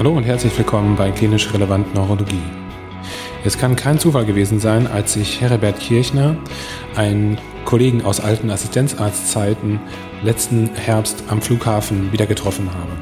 [0.00, 2.40] Hallo und herzlich willkommen bei Klinisch Relevant Neurologie.
[3.44, 6.36] Es kann kein Zufall gewesen sein, als ich Herbert Kirchner,
[6.96, 7.36] einen
[7.66, 9.78] Kollegen aus alten Assistenzarztzeiten,
[10.22, 12.92] letzten Herbst am Flughafen wieder getroffen habe.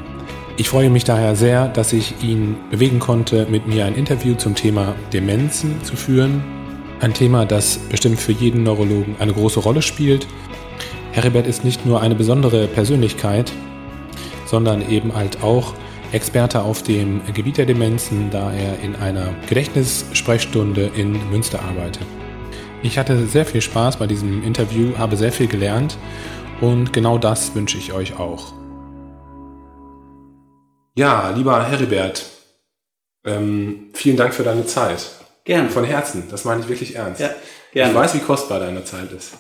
[0.57, 4.57] Ich freue mich daher sehr, dass ich ihn bewegen konnte, mit mir ein Interview zum
[4.57, 6.43] Thema Demenzen zu führen.
[6.99, 10.27] Ein Thema, das bestimmt für jeden Neurologen eine große Rolle spielt.
[11.13, 13.53] Heribert ist nicht nur eine besondere Persönlichkeit,
[14.47, 15.75] sondern eben halt auch
[16.13, 22.07] Experte auf dem Gebiet der Demenzen, da er in einer Gedächtnissprechstunde in Münster arbeitet.
[22.83, 25.99] Ich hatte sehr viel Spaß bei diesem Interview, habe sehr viel gelernt
[26.61, 28.53] und genau das wünsche ich euch auch.
[30.97, 32.25] Ja, lieber Heribert,
[33.25, 35.07] ähm, vielen Dank für deine Zeit.
[35.45, 35.71] Gerne.
[35.71, 37.21] Von Herzen, das meine ich wirklich ernst.
[37.21, 37.31] Ja,
[37.73, 37.93] gerne.
[37.93, 39.33] Ich weiß, wie kostbar deine Zeit ist.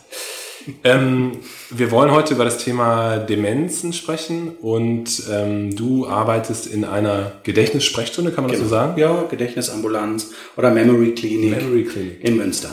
[0.85, 1.33] Ähm,
[1.71, 8.33] wir wollen heute über das Thema Demenzen sprechen und ähm, du arbeitest in einer Gedächtnissprechstunde,
[8.33, 8.63] kann man genau.
[8.63, 8.99] das so sagen?
[8.99, 12.25] Ja, Gedächtnisambulanz oder Memory Clinic, Memory Clinic.
[12.25, 12.71] in Münster.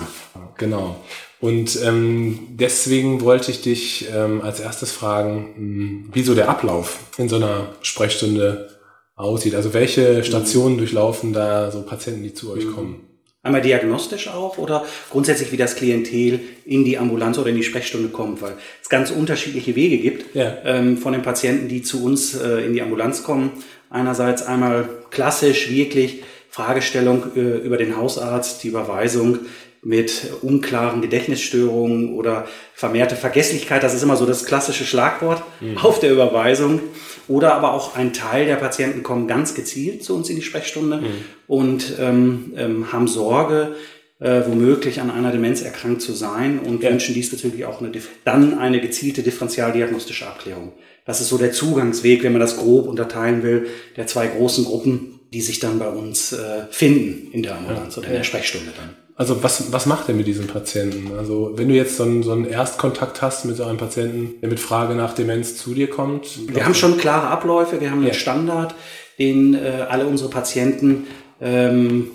[0.58, 0.98] Genau.
[1.42, 7.00] Und ähm, deswegen wollte ich dich ähm, als erstes fragen, mh, wie so der Ablauf
[7.18, 8.70] in so einer Sprechstunde
[9.16, 9.56] aussieht.
[9.56, 13.02] Also welche Stationen durchlaufen da so Patienten, die zu euch kommen?
[13.46, 18.10] Einmal diagnostisch auch oder grundsätzlich wie das Klientel in die Ambulanz oder in die Sprechstunde
[18.10, 20.58] kommt, weil es ganz unterschiedliche Wege gibt Ja.
[20.66, 23.52] ähm, von den Patienten, die zu uns äh, in die Ambulanz kommen.
[23.92, 29.40] Einerseits einmal klassisch wirklich Fragestellung äh, über den Hausarzt, die Überweisung
[29.84, 33.84] mit unklaren Gedächtnisstörungen oder vermehrte Vergesslichkeit.
[33.84, 35.44] Das ist immer so das klassische Schlagwort
[35.84, 36.80] auf der Überweisung.
[37.28, 41.02] Oder aber auch ein Teil der Patienten kommen ganz gezielt zu uns in die Sprechstunde
[41.48, 43.76] und ähm, ähm, haben Sorge,
[44.20, 46.90] äh, womöglich an einer Demenz erkrankt zu sein und Ja.
[46.90, 47.92] wünschen diesbezüglich auch eine,
[48.24, 50.74] dann eine gezielte differentialdiagnostische Abklärung.
[51.06, 55.20] Das ist so der Zugangsweg, wenn man das grob unterteilen will, der zwei großen Gruppen,
[55.34, 59.05] die sich dann bei uns äh, finden in der Ambulanz oder in der Sprechstunde dann.
[59.18, 61.18] Also was, was macht er mit diesen Patienten?
[61.18, 64.50] Also wenn du jetzt so einen, so einen Erstkontakt hast mit so einem Patienten, der
[64.50, 66.54] mit Frage nach Demenz zu dir kommt.
[66.54, 68.14] Wir haben schon klare Abläufe, wir haben einen Ja.
[68.14, 68.76] Standard,
[69.18, 71.08] den äh, alle unsere Patienten
[71.40, 72.12] ähm,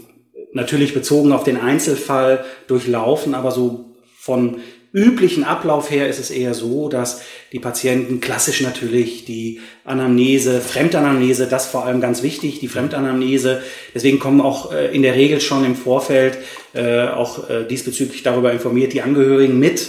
[0.52, 3.86] natürlich bezogen auf den Einzelfall durchlaufen, aber so
[4.18, 4.58] von
[4.92, 11.46] üblichen Ablauf her ist es eher so, dass die Patienten klassisch natürlich die Anamnese, Fremdanamnese,
[11.46, 13.62] das vor allem ganz wichtig, die Fremdanamnese.
[13.94, 16.38] Deswegen kommen auch äh, in der Regel schon im Vorfeld
[16.74, 19.86] äh, auch äh, diesbezüglich darüber informiert die Angehörigen mit,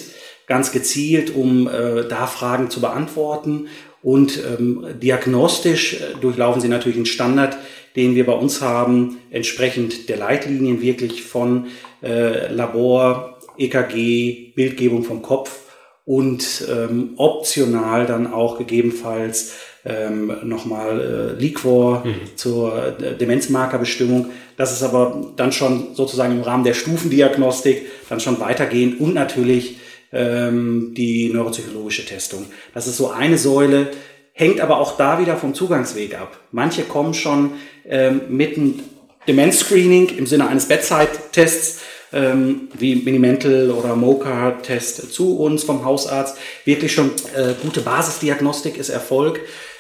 [0.48, 1.70] ganz gezielt, um
[2.10, 3.68] da Fragen zu beantworten.
[4.02, 7.58] Und ähm, diagnostisch durchlaufen sie natürlich einen Standard,
[7.96, 11.68] den wir bei uns haben, entsprechend der Leitlinien wirklich von
[12.02, 15.60] Labor, EKG, Bildgebung vom Kopf
[16.06, 19.54] und ähm, optional dann auch gegebenenfalls
[19.86, 22.04] ähm, nochmal äh, Liquor
[22.36, 24.28] zur äh, Demenzmarkerbestimmung.
[24.58, 29.78] Das ist aber dann schon sozusagen im Rahmen der Stufendiagnostik dann schon weitergehend und natürlich
[30.12, 32.46] ähm, die neuropsychologische Testung.
[32.74, 33.88] Das ist so eine Säule,
[34.34, 36.40] hängt aber auch da wieder vom Zugangsweg ab.
[36.52, 37.54] Manche kommen schon
[37.88, 38.80] ähm, mit einem
[39.28, 41.82] Demenz-Screening im Sinne eines Bedside-Tests
[42.14, 46.38] ähm, wie Minimental oder MOCA-Test zu uns vom Hausarzt.
[46.66, 49.40] Wirklich schon äh, gute Basisdiagnostik ist Erfolg,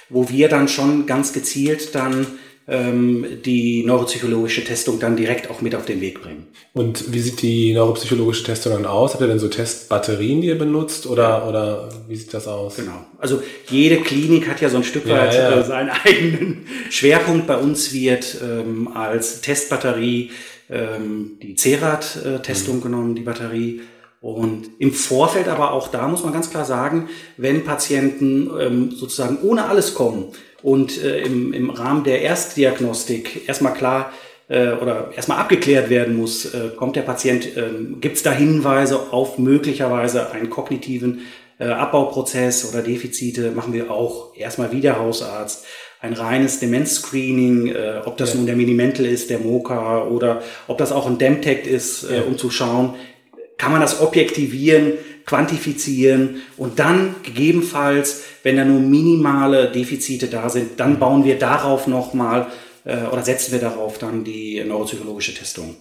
[0.09, 2.27] wo wir dann schon ganz gezielt dann
[2.67, 6.47] ähm, die neuropsychologische Testung dann direkt auch mit auf den Weg bringen.
[6.73, 9.13] Und wie sieht die neuropsychologische Testung dann aus?
[9.13, 11.07] Habt ihr denn so Testbatterien, die ihr benutzt?
[11.07, 12.75] Oder, oder wie sieht das aus?
[12.75, 13.05] Genau.
[13.17, 15.59] Also jede Klinik hat ja so ein Stück weit ja.
[15.59, 17.47] Äh, seinen eigenen Schwerpunkt.
[17.47, 20.31] Bei uns wird ähm, als Testbatterie
[20.71, 22.81] ähm, die CERAT-Testung Mhm.
[22.81, 23.81] genommen, die Batterie.
[24.21, 29.39] Und im Vorfeld aber auch da muss man ganz klar sagen, wenn Patienten ähm, sozusagen
[29.41, 30.25] ohne alles kommen
[30.61, 34.13] und äh, im, im Rahmen der Erstdiagnostik erstmal klar
[34.47, 39.11] äh, oder erstmal abgeklärt werden muss, äh, kommt der Patient, ähm, gibt es da Hinweise
[39.11, 41.21] auf möglicherweise einen kognitiven
[41.57, 45.65] äh, Abbauprozess oder Defizite, machen wir auch erstmal wie der Hausarzt
[46.01, 48.37] ein reines Demenz-Screening, äh, ob das Ja.
[48.37, 52.21] nun der Minimental ist, der MOCA oder ob das auch ein Demtect ist, äh, Ja.
[52.23, 52.95] um zu schauen,
[53.57, 54.93] kann man das objektivieren,
[55.27, 61.85] quantifizieren und dann gegebenenfalls, wenn da nur minimale Defizite da sind, dann bauen wir darauf
[61.87, 62.47] nochmal
[62.83, 65.75] äh, oder setzen wir darauf dann die neuropsychologische Testung.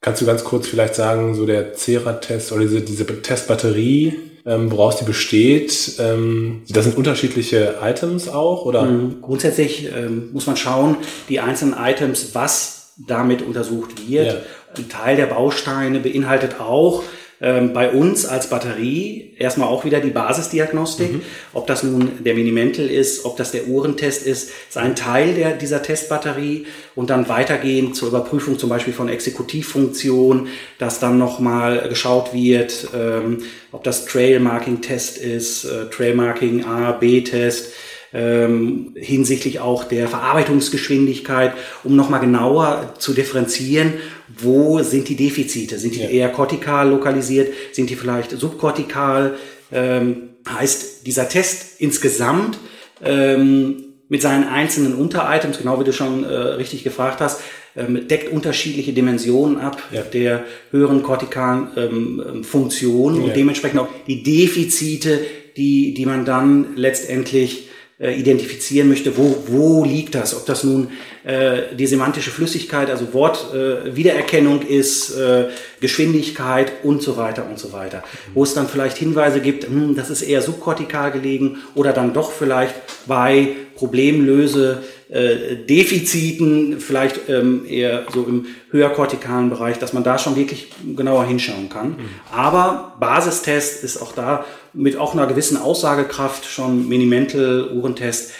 [0.00, 4.14] Kannst du ganz kurz vielleicht sagen, so der CERA-Test oder diese, diese Testbatterie,
[4.46, 8.82] ähm, woraus die besteht, ähm, das sind unterschiedliche Items auch, oder?
[8.82, 9.22] Mhm.
[9.22, 10.96] Grundsätzlich ähm, muss man schauen,
[11.28, 14.26] die einzelnen Items, was damit untersucht wird.
[14.26, 14.34] Ja.
[14.76, 17.02] Ein Teil der Bausteine beinhaltet auch
[17.40, 21.14] ähm, bei uns als Batterie erstmal auch wieder die Basisdiagnostik.
[21.14, 21.22] Mhm.
[21.52, 25.52] Ob das nun der Minimental ist, ob das der Uhrentest ist, ist ein Teil der,
[25.52, 30.48] dieser Testbatterie und dann weitergehend zur Überprüfung zum Beispiel von Exekutivfunktion,
[30.78, 33.42] dass dann nochmal geschaut wird, ähm,
[33.72, 37.72] ob das Trail-Marking-Test ist, äh, Trail-Marking A, B-Test,
[38.14, 41.52] ähm, hinsichtlich auch der Verarbeitungsgeschwindigkeit,
[41.82, 43.94] um nochmal genauer zu differenzieren,
[44.38, 45.78] wo sind die Defizite?
[45.78, 46.08] Sind die ja.
[46.08, 47.52] eher kortikal lokalisiert?
[47.72, 49.34] Sind die vielleicht subkortikal?
[49.72, 52.58] Ähm, heißt, dieser Test insgesamt
[53.02, 57.40] ähm, mit seinen einzelnen Unteritems, genau wie du schon äh, richtig gefragt hast,
[57.76, 60.02] ähm, deckt unterschiedliche Dimensionen ab ja.
[60.02, 63.24] der höheren kortikalen ähm, Funktionen ja.
[63.24, 65.20] und dementsprechend auch die Defizite,
[65.56, 67.63] die, die man dann letztendlich
[68.00, 70.34] äh, identifizieren möchte, wo, wo liegt das?
[70.36, 70.88] Ob das nun
[71.22, 75.48] äh, die semantische Flüssigkeit, also Wortwiedererkennung äh, ist, äh,
[75.80, 77.98] Geschwindigkeit und so weiter und so weiter.
[77.98, 78.30] Mhm.
[78.34, 82.32] Wo es dann vielleicht Hinweise gibt, hm, das ist eher subkortikal gelegen oder dann doch
[82.32, 82.74] vielleicht
[83.06, 84.82] bei Problemlöse
[85.14, 91.24] äh, Defiziten, vielleicht ähm, eher so im höherkortikalen Bereich, dass man da schon wirklich genauer
[91.24, 91.90] hinschauen kann.
[91.90, 92.08] Mhm.
[92.32, 98.32] Aber Basistest ist auch da mit auch einer gewissen Aussagekraft schon Minimental Uhrentest,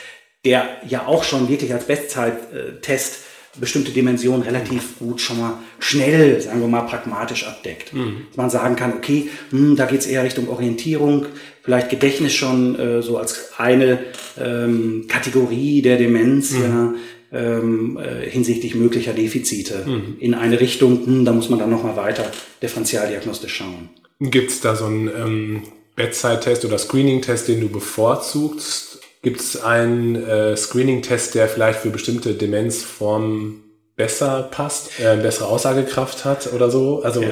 [0.45, 3.21] der ja auch schon wirklich als Bestzeittest
[3.61, 7.93] bestimmte Dimensionen relativ gut schon mal schnell, sagen wir mal, pragmatisch abdeckt.
[7.93, 8.27] Mhm.
[8.31, 11.27] Dass man sagen kann, okay, hm, da geht's eher Richtung Orientierung,
[11.65, 13.99] vielleicht Gedächtnis schon äh, so als eine
[14.39, 16.63] ähm, Kategorie der Demenz, mhm.
[16.63, 16.95] ja,
[17.33, 20.17] ähm, äh, hinsichtlich möglicher Defizite mhm.
[20.21, 22.31] in eine Richtung, hm, da muss man dann nochmal weiter
[22.63, 23.91] differentialdiagnostisch schauen.
[24.21, 25.63] Gibt's da so einen ähm,
[25.97, 29.01] Bedside-Test oder Screening-Test, den du bevorzugst?
[29.23, 33.63] Gibt es einen äh, Screening-Test, der vielleicht für bestimmte Demenzformen
[33.97, 37.03] besser passt, äh, bessere Aussagekraft hat oder so?
[37.03, 37.31] Also ja.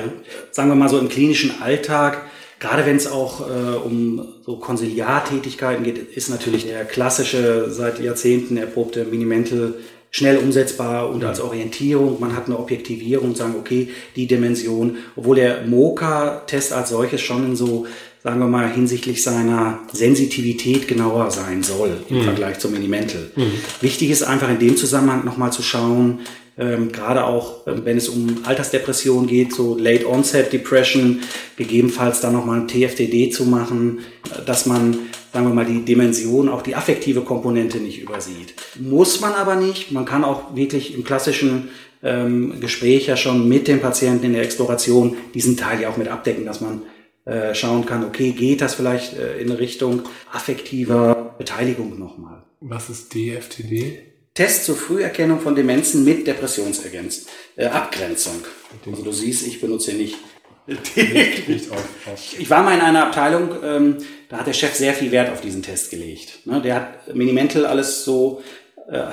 [0.51, 2.23] sagen wir mal so im klinischen Alltag,
[2.63, 8.57] gerade wenn es auch äh, um so Konsiliartätigkeiten geht, ist natürlich der klassische seit Jahrzehnten
[8.57, 9.75] erprobte Minimental
[10.13, 11.29] schnell umsetzbar und ja.
[11.29, 12.21] als Orientierung.
[12.21, 17.45] Man hat eine Objektivierung und sagen, okay, die Dimension, obwohl der Mocha-Test als solches schon
[17.45, 17.87] in so
[18.23, 22.23] sagen wir mal, hinsichtlich seiner Sensitivität genauer sein soll im mhm.
[22.23, 23.33] Vergleich zum Minimental.
[23.35, 23.51] Mhm.
[23.81, 26.21] Wichtig ist einfach in dem Zusammenhang nochmal zu schauen,
[26.59, 31.21] ähm, gerade auch, ähm, wenn es um Altersdepression geht, so Late Onset Depression,
[31.57, 34.97] gegebenenfalls dann nochmal ein TFDD zu machen, äh, dass man,
[35.33, 38.55] sagen wir mal, die Dimension, auch die affektive Komponente nicht übersieht.
[38.79, 39.93] Muss man aber nicht.
[39.93, 41.71] Man kann auch wirklich im klassischen
[42.03, 46.09] ähm, Gespräch ja schon mit dem Patienten in der Exploration diesen Teil ja auch mit
[46.09, 46.83] abdecken, dass man
[47.25, 50.03] äh, schauen kann, okay, geht das vielleicht äh, in Richtung
[50.33, 52.43] affektiver Beteiligung nochmal.
[52.61, 54.12] Was ist DFTD?
[54.35, 57.27] Test zur Früherkennung von Demenzen mit Depressionsergänzung.
[57.57, 58.43] Äh, Abgrenzung.
[58.87, 60.17] Also du siehst, ich benutze nicht.
[60.67, 63.97] ich war mal in einer Abteilung, ähm,
[64.29, 66.47] da hat der Chef sehr viel Wert auf diesen Test gelegt.
[66.47, 68.43] Ne, der hat Minimental alles so
[68.89, 69.09] äh,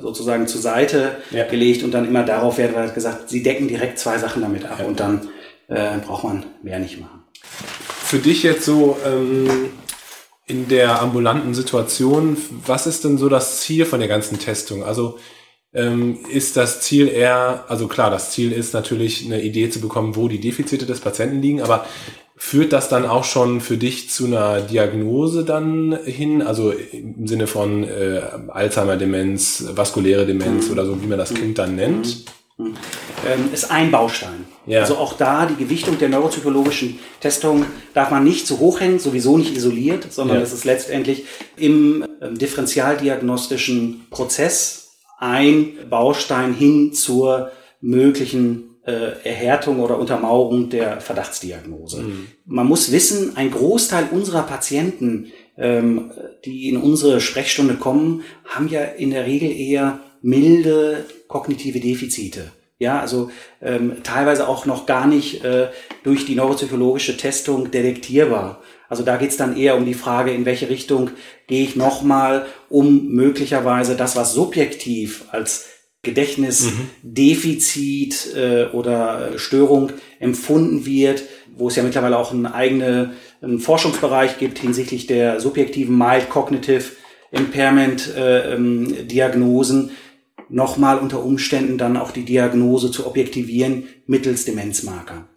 [0.00, 1.44] sozusagen zur Seite ja.
[1.44, 4.40] gelegt und dann immer darauf Wert, weil er hat gesagt, sie decken direkt zwei Sachen
[4.40, 4.86] damit ab ja.
[4.86, 5.28] und dann
[5.68, 7.24] äh, braucht man mehr nicht machen.
[8.04, 9.70] Für dich jetzt so ähm,
[10.46, 14.84] in der ambulanten Situation, was ist denn so das Ziel von der ganzen Testung?
[14.84, 15.18] Also
[15.74, 20.14] ähm, ist das Ziel eher, also klar, das Ziel ist natürlich eine Idee zu bekommen,
[20.14, 21.84] wo die Defizite des Patienten liegen, aber
[22.36, 26.42] führt das dann auch schon für dich zu einer Diagnose dann hin?
[26.42, 30.72] Also im Sinne von äh, Alzheimer-Demenz, vaskuläre Demenz mhm.
[30.72, 32.24] oder so, wie man das Kind dann nennt?
[32.58, 32.74] Mhm.
[33.26, 34.46] Ähm, ist ein Baustein.
[34.64, 34.80] Ja.
[34.80, 39.36] Also auch da die Gewichtung der neuropsychologischen Testung darf man nicht zu hoch hängen, sowieso
[39.36, 41.24] nicht isoliert, sondern es ist letztendlich
[41.56, 52.02] im ähm, differentialdiagnostischen Prozess ein Baustein hin zur möglichen äh, Erhärtung oder Untermauerung der Verdachtsdiagnose.
[52.02, 52.26] Mhm.
[52.46, 56.12] Man muss wissen, ein Großteil unserer Patienten, ähm,
[56.44, 62.52] die in unsere Sprechstunde kommen, haben ja in der Regel eher milde kognitive Defizite.
[62.78, 63.30] Ja, also
[63.62, 65.68] ähm, teilweise auch noch gar nicht äh,
[66.02, 68.60] durch die neuropsychologische Testung detektierbar.
[68.88, 71.10] Also da geht's dann eher um die Frage, in welche Richtung
[71.46, 75.70] gehe ich nochmal, um möglicherweise das, was subjektiv als
[76.02, 78.38] Gedächtnisdefizit mhm.
[78.38, 81.22] äh, oder Störung empfunden wird,
[81.56, 86.84] wo es ja mittlerweile auch einen eigenen einen Forschungsbereich gibt hinsichtlich der subjektiven Mild Cognitive
[87.30, 89.90] Impairment äh, ähm, Diagnosen,
[90.48, 95.28] nochmal unter Umständen dann auch die Diagnose zu objektivieren mittels Demenzmarker.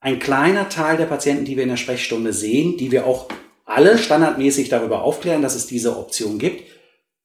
[0.00, 3.28] Ein kleiner Teil der Patienten, die wir in der Sprechstunde sehen, die wir auch
[3.64, 6.64] alle standardmäßig darüber aufklären, dass es diese Option gibt,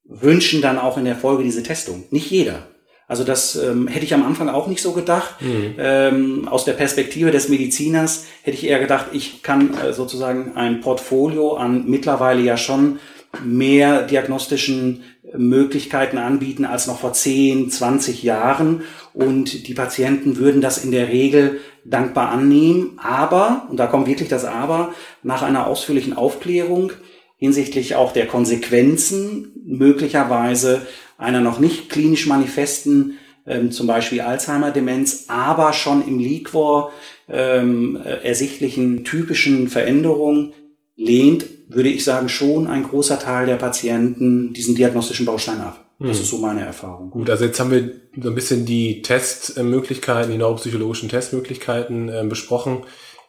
[0.05, 2.05] wünschen dann auch in der Folge diese Testung.
[2.09, 2.67] Nicht jeder.
[3.09, 5.41] Also das ähm, hätte ich am Anfang auch nicht so gedacht.
[5.41, 5.75] Mhm.
[5.79, 10.79] Ähm, aus der Perspektive des Mediziners hätte ich eher gedacht, ich kann äh, sozusagen ein
[10.79, 12.99] Portfolio an mittlerweile ja schon
[13.43, 18.81] mehr diagnostischen Möglichkeiten anbieten als noch vor 10, 20 Jahren.
[19.13, 22.97] Und die Patienten würden das in der Regel dankbar annehmen.
[23.01, 24.93] Aber, und da kommt wirklich das Aber,
[25.23, 26.91] nach einer ausführlichen Aufklärung
[27.37, 30.81] hinsichtlich auch der Konsequenzen möglicherweise
[31.17, 36.91] einer noch nicht klinisch manifesten, ähm, zum Beispiel Alzheimer-Demenz, aber schon im Liquor
[37.29, 40.53] ähm, äh, ersichtlichen typischen Veränderungen
[40.99, 45.85] lehnt, würde ich sagen, schon ein großer Teil der Patienten diesen diagnostischen Baustein ab.
[45.99, 46.23] Das hm.
[46.23, 47.09] ist so meine Erfahrung.
[47.09, 47.91] Gut, also jetzt haben wir
[48.21, 52.83] so ein bisschen die Testmöglichkeiten, die neuropsychologischen Testmöglichkeiten äh, besprochen.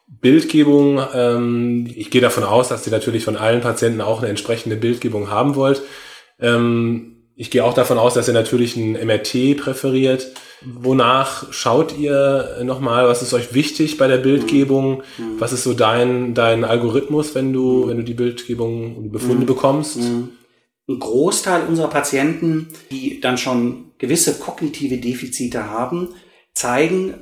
[0.06, 4.76] Bildgebung, ähm, ich gehe davon aus, dass ihr natürlich von allen Patienten auch eine entsprechende
[4.76, 5.82] Bildgebung haben wollt.
[6.40, 10.32] Ähm, ich gehe auch davon aus, dass ihr natürlich ein MRT präferiert.
[10.62, 13.08] Wonach schaut ihr nochmal?
[13.08, 15.02] Was ist euch wichtig bei der Bildgebung?
[15.16, 15.38] Mhm.
[15.40, 19.42] Was ist so dein, dein Algorithmus, wenn du, wenn du die Bildgebung und die Befunde
[19.42, 19.46] mhm.
[19.46, 19.98] bekommst?
[19.98, 20.30] Mhm.
[20.88, 26.08] Ein Großteil unserer Patienten, die dann schon gewisse kognitive Defizite haben,
[26.52, 27.14] zeigen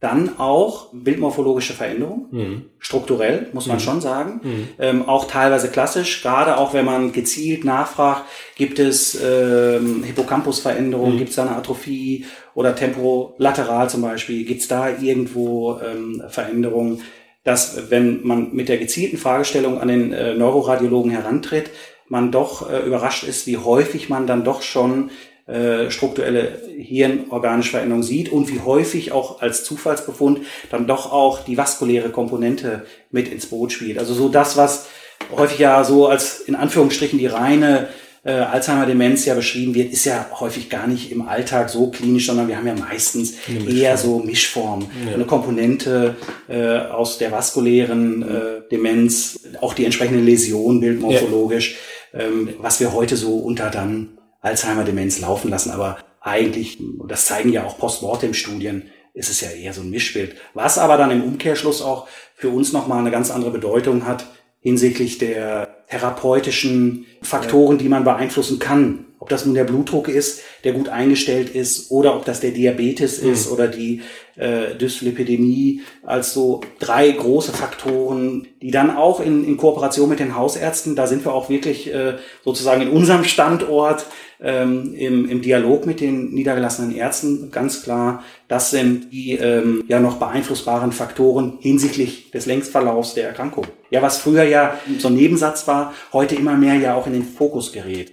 [0.00, 2.64] dann auch bildmorphologische Veränderungen, mhm.
[2.78, 3.80] strukturell, muss man mhm.
[3.80, 4.40] schon sagen.
[4.42, 4.68] Mhm.
[4.78, 8.24] Ähm, auch teilweise klassisch, gerade auch wenn man gezielt nachfragt,
[8.56, 11.18] gibt es ähm, Hippocampusveränderungen, mhm.
[11.18, 17.02] gibt es da eine Atrophie oder temporolateral zum Beispiel, gibt es da irgendwo ähm, Veränderungen,
[17.44, 21.70] dass wenn man mit der gezielten Fragestellung an den äh, Neuroradiologen herantritt,
[22.08, 25.10] man doch äh, überrascht ist, wie häufig man dann doch schon
[25.46, 31.56] äh, strukturelle hirnorganische Veränderung sieht und wie häufig auch als Zufallsbefund dann doch auch die
[31.56, 33.98] vaskuläre Komponente mit ins Boot spielt.
[33.98, 34.88] Also so das, was
[35.36, 37.88] häufig ja so als in Anführungsstrichen die reine
[38.22, 42.48] äh, Alzheimer-Demenz ja beschrieben wird, ist ja häufig gar nicht im Alltag so klinisch, sondern
[42.48, 43.34] wir haben ja meistens
[43.66, 44.86] eher so Mischform.
[45.06, 45.14] Ja.
[45.14, 46.16] Eine Komponente
[46.48, 51.76] äh, aus der vaskulären äh, Demenz, auch die entsprechende Läsion bildmorphologisch,
[52.12, 52.20] ja.
[52.20, 56.78] ähm, was wir heute so unter dann Alzheimer-Demenz laufen lassen, aber eigentlich,
[57.08, 60.36] das zeigen ja auch Postmortem-Studien, ist es ja eher so ein Mischbild.
[60.54, 64.26] Was aber dann im Umkehrschluss auch für uns nochmal eine ganz andere Bedeutung hat
[64.60, 69.06] hinsichtlich der therapeutischen Faktoren, die man beeinflussen kann.
[69.18, 73.22] Ob das nun der Blutdruck ist, der gut eingestellt ist, oder ob das der Diabetes
[73.22, 73.32] mhm.
[73.32, 74.00] ist oder die
[74.36, 80.36] äh, Dyslipidemie, als so drei große Faktoren, die dann auch in, in Kooperation mit den
[80.36, 84.06] Hausärzten, da sind wir auch wirklich äh, sozusagen in unserem Standort
[84.42, 90.00] ähm, im, im Dialog mit den niedergelassenen Ärzten ganz klar, das sind die ähm, ja
[90.00, 93.66] noch beeinflussbaren Faktoren hinsichtlich des Längsverlaufs der Erkrankung.
[93.90, 95.79] Ja, was früher ja so ein Nebensatz war,
[96.12, 98.12] heute immer mehr ja auch in den Fokus gerät.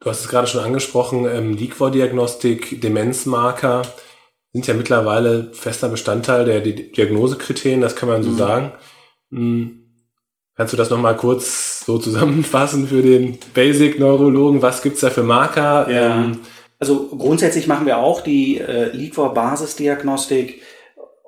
[0.00, 3.82] Du hast es gerade schon angesprochen, ähm, Liquor-Diagnostik, Demenzmarker
[4.52, 8.38] sind ja mittlerweile fester Bestandteil der Diagnosekriterien, das kann man so mhm.
[8.38, 8.72] sagen.
[9.30, 9.82] Mhm.
[10.56, 14.62] Kannst du das nochmal kurz so zusammenfassen für den Basic-Neurologen?
[14.62, 15.90] Was gibt's da für Marker?
[15.90, 16.16] Ja.
[16.16, 16.40] Ähm,
[16.78, 20.62] also grundsätzlich machen wir auch die äh, Liquor-Basisdiagnostik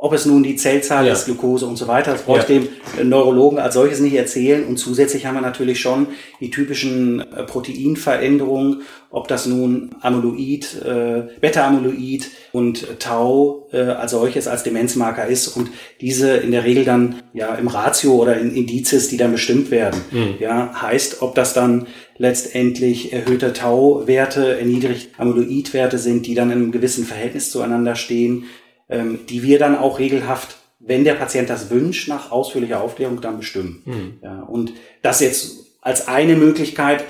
[0.00, 1.12] ob es nun die Zellzahl ja.
[1.12, 2.61] ist, Glucose und so weiter, das brauche ich ja.
[2.61, 4.64] dem Neurologen als solches nicht erzählen.
[4.64, 6.07] Und zusätzlich haben wir natürlich schon
[6.40, 14.47] die typischen äh, Proteinveränderungen, ob das nun Amyloid, äh, Beta-Amyloid und Tau äh, als solches
[14.47, 15.69] als Demenzmarker ist und
[16.00, 20.00] diese in der Regel dann ja im Ratio oder in Indizes, die dann bestimmt werden.
[20.12, 20.35] Mhm.
[20.38, 21.88] Ja, heißt, ob das dann
[22.19, 28.45] letztendlich erhöhte Tau-Werte, erniedrigt Amyloid-Werte sind, die dann in einem gewissen Verhältnis zueinander stehen
[28.88, 33.38] ähm, die wir dann auch regelhaft, wenn der Patient das wünscht, nach ausführlicher Aufklärung dann
[33.38, 33.83] bestimmen.
[33.85, 34.18] Mhm.
[34.23, 37.04] Ja, und das jetzt als eine Möglichkeit,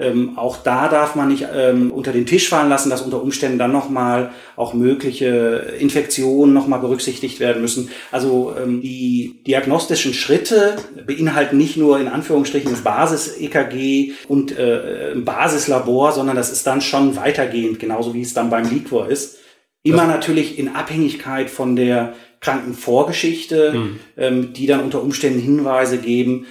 [0.00, 3.58] ähm, auch da darf man nicht ähm, unter den Tisch fallen lassen, dass unter Umständen
[3.58, 7.90] dann nochmal auch mögliche Infektionen nochmal berücksichtigt werden müssen.
[8.12, 15.24] Also ähm, die diagnostischen Schritte beinhalten nicht nur in Anführungsstrichen das Basis-EKG und äh, ein
[15.24, 19.37] Basislabor, sondern das ist dann schon weitergehend, genauso wie es dann beim Liquor ist.
[19.82, 24.00] Immer das natürlich in Abhängigkeit von der Krankenvorgeschichte, mhm.
[24.16, 26.46] ähm, die dann unter Umständen Hinweise geben,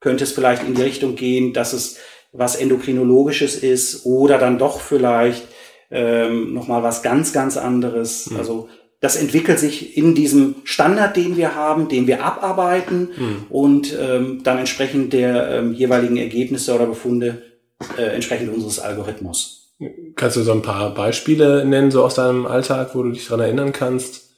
[0.00, 1.98] könnte es vielleicht in die Richtung gehen, dass es
[2.32, 5.46] was Endokrinologisches ist oder dann doch vielleicht
[5.90, 8.30] ähm, nochmal was ganz, ganz anderes.
[8.30, 8.36] Mhm.
[8.36, 8.68] Also
[9.00, 13.46] das entwickelt sich in diesem Standard, den wir haben, den wir abarbeiten mhm.
[13.50, 17.42] und ähm, dann entsprechend der ähm, jeweiligen Ergebnisse oder Befunde
[17.96, 19.55] äh, entsprechend unseres Algorithmus.
[20.14, 23.40] Kannst du so ein paar Beispiele nennen, so aus deinem Alltag, wo du dich dran
[23.40, 24.34] erinnern kannst?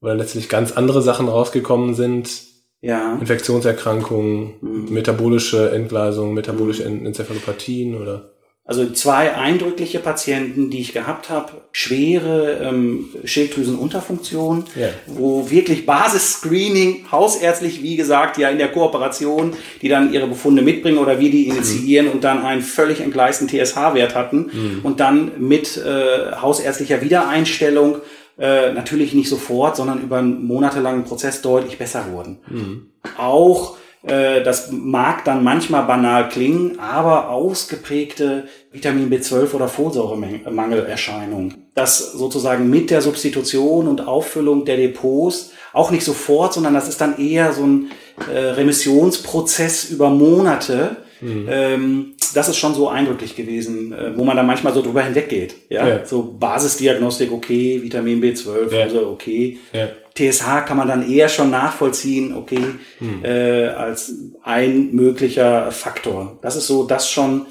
[0.00, 2.42] Wo dann letztlich ganz andere Sachen rausgekommen sind?
[2.80, 3.16] Ja.
[3.18, 4.92] Infektionserkrankungen, mhm.
[4.92, 8.33] metabolische Entgleisung, metabolische Enzephalopathien oder?
[8.66, 14.88] Also zwei eindrückliche Patienten, die ich gehabt habe, schwere ähm, Schilddrüsenunterfunktion, ja.
[15.06, 19.52] wo wirklich Basisscreening, hausärztlich, wie gesagt, ja in der Kooperation,
[19.82, 22.12] die dann ihre Befunde mitbringen oder wir die initiieren mhm.
[22.12, 24.80] und dann einen völlig entgleisten TSH-Wert hatten mhm.
[24.82, 27.96] und dann mit äh, hausärztlicher Wiedereinstellung
[28.38, 32.38] äh, natürlich nicht sofort, sondern über einen monatelangen Prozess deutlich besser wurden.
[32.48, 32.86] Mhm.
[33.18, 41.54] Auch das mag dann manchmal banal klingen, aber ausgeprägte Vitamin B12 oder Folsäuremangelerscheinung.
[41.74, 47.00] Das sozusagen mit der Substitution und Auffüllung der Depots auch nicht sofort, sondern das ist
[47.00, 47.90] dann eher so ein
[48.32, 50.96] äh, Remissionsprozess über Monate.
[51.20, 51.46] Mhm.
[51.50, 55.54] Ähm, das ist schon so eindrücklich gewesen, äh, wo man dann manchmal so drüber hinweggeht.
[55.68, 55.86] Ja?
[55.86, 56.06] ja.
[56.06, 58.82] So Basisdiagnostik, okay, Vitamin B12, ja.
[58.82, 59.58] also okay.
[59.72, 59.88] Ja.
[60.14, 62.64] TSH kann man dann eher schon nachvollziehen, okay,
[62.98, 63.24] hm.
[63.24, 66.38] äh, als ein möglicher Faktor.
[66.40, 67.46] Das ist so das schon,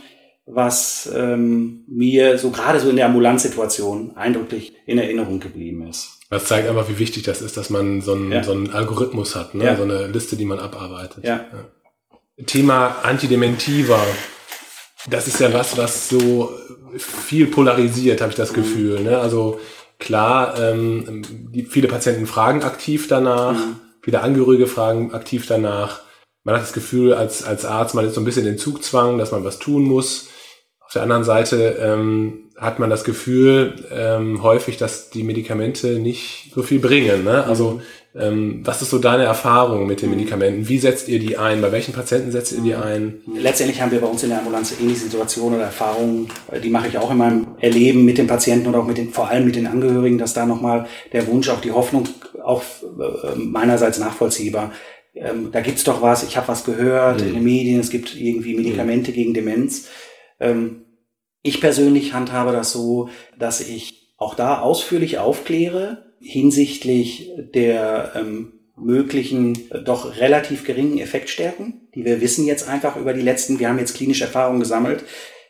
[0.46, 6.20] was ähm, mir so gerade so in der Ambulanzsituation eindrücklich in Erinnerung geblieben ist.
[6.30, 8.44] Das zeigt einfach, wie wichtig das ist, dass man so einen, ja.
[8.44, 9.66] so einen Algorithmus hat, ne?
[9.66, 9.76] Ja.
[9.76, 11.24] so eine Liste, die man abarbeitet.
[11.24, 11.46] Ja.
[12.46, 14.00] Thema Antidementiva.
[15.10, 16.52] Das ist ja was, was so
[16.98, 18.56] viel polarisiert, habe ich das mhm.
[18.56, 19.00] Gefühl.
[19.02, 19.18] Ne?
[19.18, 19.60] Also
[20.00, 23.76] Klar, ähm, die, viele Patienten fragen aktiv danach, mhm.
[24.02, 26.02] viele Angehörige fragen aktiv danach.
[26.44, 29.32] Man hat das Gefühl, als, als Arzt, man ist so ein bisschen in Zugzwang, dass
[29.32, 30.28] man was tun muss.
[30.94, 36.52] Auf der anderen Seite ähm, hat man das Gefühl ähm, häufig, dass die Medikamente nicht
[36.54, 37.24] so viel bringen.
[37.24, 37.46] Ne?
[37.46, 37.82] Also
[38.14, 40.70] ähm, was ist so deine Erfahrung mit den Medikamenten?
[40.70, 41.62] Wie setzt ihr die ein?
[41.62, 43.22] Bei welchen Patienten setzt ihr die ein?
[43.36, 46.28] Letztendlich haben wir bei uns in der Ambulanz ähnliche Situationen oder Erfahrungen,
[46.64, 49.30] die mache ich auch in meinem Erleben mit den Patienten und auch mit den, vor
[49.30, 52.08] allem mit den Angehörigen, dass da nochmal der Wunsch, auch die Hoffnung,
[52.44, 54.72] auch äh, meinerseits nachvollziehbar.
[55.16, 57.30] Ähm, da gibt's doch was, ich habe was gehört mhm.
[57.30, 59.16] in den Medien, es gibt irgendwie Medikamente mhm.
[59.16, 59.88] gegen Demenz.
[60.40, 60.83] Ähm,
[61.44, 69.58] ich persönlich handhabe das so, dass ich auch da ausführlich aufkläre, hinsichtlich der ähm, möglichen
[69.86, 73.96] doch relativ geringen Effektstärken, die wir wissen jetzt einfach über die letzten, wir haben jetzt
[73.96, 75.04] klinische Erfahrungen gesammelt,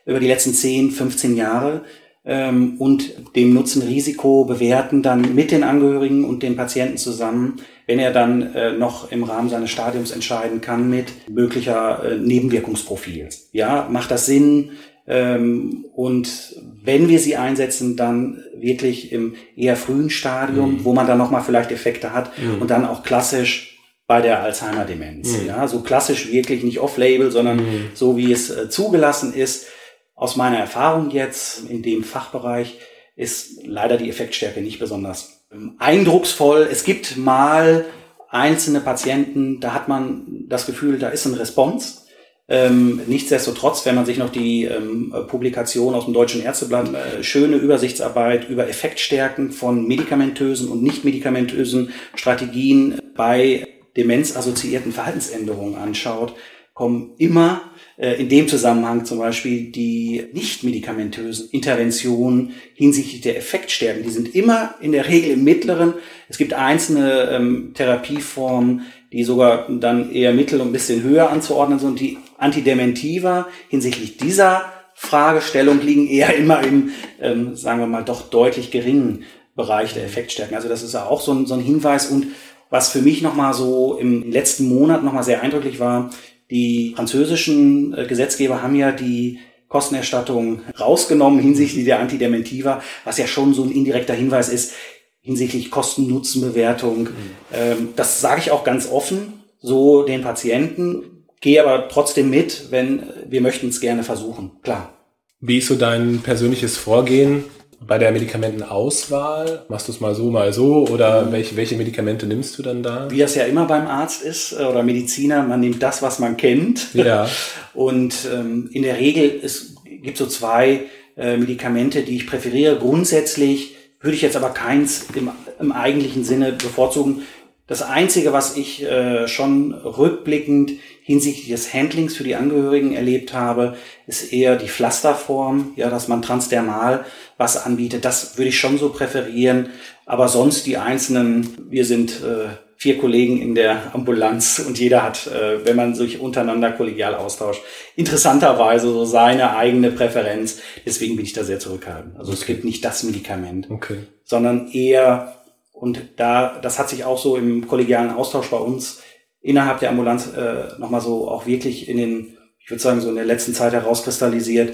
[0.06, 1.84] über die letzten 10, 15 Jahre
[2.26, 8.12] ähm, und dem Nutzen-Risiko bewerten dann mit den Angehörigen und den Patienten zusammen, wenn er
[8.12, 13.30] dann äh, noch im Rahmen seines Stadiums entscheiden kann mit möglicher äh, Nebenwirkungsprofil.
[13.52, 14.72] Ja, macht das Sinn?
[15.06, 20.86] Ähm, und wenn wir sie einsetzen, dann wirklich im eher frühen Stadium, mhm.
[20.86, 22.62] wo man dann nochmal vielleicht Effekte hat mhm.
[22.62, 25.42] und dann auch klassisch bei der Alzheimer-Demenz.
[25.42, 25.48] Mhm.
[25.48, 27.90] Ja, so klassisch wirklich nicht off-label, sondern mhm.
[27.94, 29.68] so wie es äh, zugelassen ist.
[30.16, 32.78] Aus meiner Erfahrung jetzt in dem Fachbereich
[33.16, 36.68] ist leider die Effektstärke nicht besonders ähm, eindrucksvoll.
[36.72, 37.86] Es gibt mal
[38.30, 42.03] einzelne Patienten, da hat man das Gefühl, da ist ein Response.
[42.50, 47.56] Ähm, nichtsdestotrotz, wenn man sich noch die ähm, Publikation aus dem Deutschen Ärzteblatt, äh, schöne
[47.56, 56.34] Übersichtsarbeit über Effektstärken von medikamentösen und nicht medikamentösen Strategien bei demenzassoziierten Verhaltensänderungen anschaut,
[56.74, 57.62] kommen immer
[57.98, 64.04] äh, in dem Zusammenhang zum Beispiel die nicht medikamentösen Interventionen hinsichtlich der Effektstärken.
[64.04, 65.94] Die sind immer in der Regel im mittleren.
[66.28, 71.78] Es gibt einzelne ähm, Therapieformen, die sogar dann eher mittel und ein bisschen höher anzuordnen
[71.78, 72.00] sind.
[72.00, 74.64] Die Antidementiva hinsichtlich dieser
[74.96, 79.24] Fragestellung liegen eher immer im, ähm, sagen wir mal, doch deutlich geringen
[79.56, 80.56] Bereich der Effektstärken.
[80.56, 82.08] Also das ist ja auch so ein, so ein Hinweis.
[82.08, 82.28] Und
[82.70, 86.10] was für mich nochmal so im letzten Monat nochmal sehr eindrücklich war,
[86.50, 93.54] die französischen äh, Gesetzgeber haben ja die Kostenerstattung rausgenommen hinsichtlich der Antidementiva, was ja schon
[93.54, 94.74] so ein indirekter Hinweis ist,
[95.22, 97.04] hinsichtlich Kosten-Nutzen-Bewertung.
[97.04, 97.10] Mhm.
[97.52, 101.13] Ähm, das sage ich auch ganz offen, so den Patienten,
[101.44, 104.94] gehe aber trotzdem mit, wenn wir möchten es gerne versuchen, klar.
[105.42, 107.44] Wie ist so dein persönliches Vorgehen
[107.86, 109.66] bei der Medikamentenauswahl?
[109.68, 111.32] Machst du es mal so, mal so oder mhm.
[111.34, 113.12] welche, welche Medikamente nimmst du dann da?
[113.12, 116.38] Wie das ja immer beim Arzt ist äh, oder Mediziner, man nimmt das, was man
[116.38, 116.94] kennt.
[116.94, 117.30] Ja.
[117.74, 120.84] Und ähm, in der Regel es gibt so zwei
[121.18, 122.78] äh, Medikamente, die ich präferiere.
[122.78, 125.30] Grundsätzlich würde ich jetzt aber keins im,
[125.60, 127.24] im eigentlichen Sinne bevorzugen.
[127.68, 130.72] Das Einzige, was ich äh, schon rückblickend
[131.04, 133.76] hinsichtlich des Handlings für die Angehörigen erlebt habe,
[134.08, 137.06] ist eher die Pflasterform, ja, dass man transdermal
[137.38, 138.06] was anbietet.
[138.06, 139.70] Das würde ich schon so präferieren.
[140.06, 145.28] Aber sonst die einzelnen, wir sind äh, vier Kollegen in der Ambulanz und jeder hat,
[145.28, 147.62] äh, wenn man sich untereinander kollegial austauscht,
[147.96, 150.60] interessanterweise so seine eigene Präferenz.
[150.86, 152.18] Deswegen bin ich da sehr zurückhaltend.
[152.18, 152.42] Also okay.
[152.42, 154.00] es gibt nicht das Medikament, okay.
[154.24, 155.36] sondern eher,
[155.72, 159.02] und da, das hat sich auch so im kollegialen Austausch bei uns
[159.44, 163.16] innerhalb der Ambulanz äh, nochmal so auch wirklich in den ich würde sagen, so in
[163.16, 164.74] der letzten Zeit herauskristallisiert,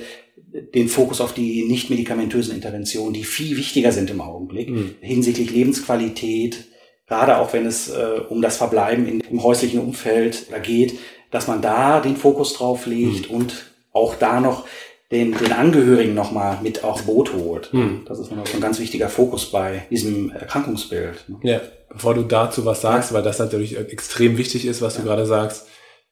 [0.75, 4.95] den Fokus auf die nicht medikamentösen Interventionen, die viel wichtiger sind im Augenblick, mhm.
[5.01, 6.65] hinsichtlich Lebensqualität,
[7.08, 10.99] gerade auch wenn es äh, um das Verbleiben in, im häuslichen Umfeld geht,
[11.32, 13.36] dass man da den Fokus drauf legt mhm.
[13.36, 14.65] und auch da noch
[15.12, 17.74] den, den Angehörigen nochmal mit aufs Boot holt.
[17.74, 18.04] Mhm.
[18.06, 21.26] Das ist nochmal so ein ganz wichtiger Fokus bei diesem Erkrankungsbild.
[21.28, 21.38] Ne?
[21.43, 23.17] Ja, bevor du dazu was sagst, ja.
[23.17, 25.02] weil das natürlich extrem wichtig ist, was ja.
[25.02, 25.67] du gerade sagst,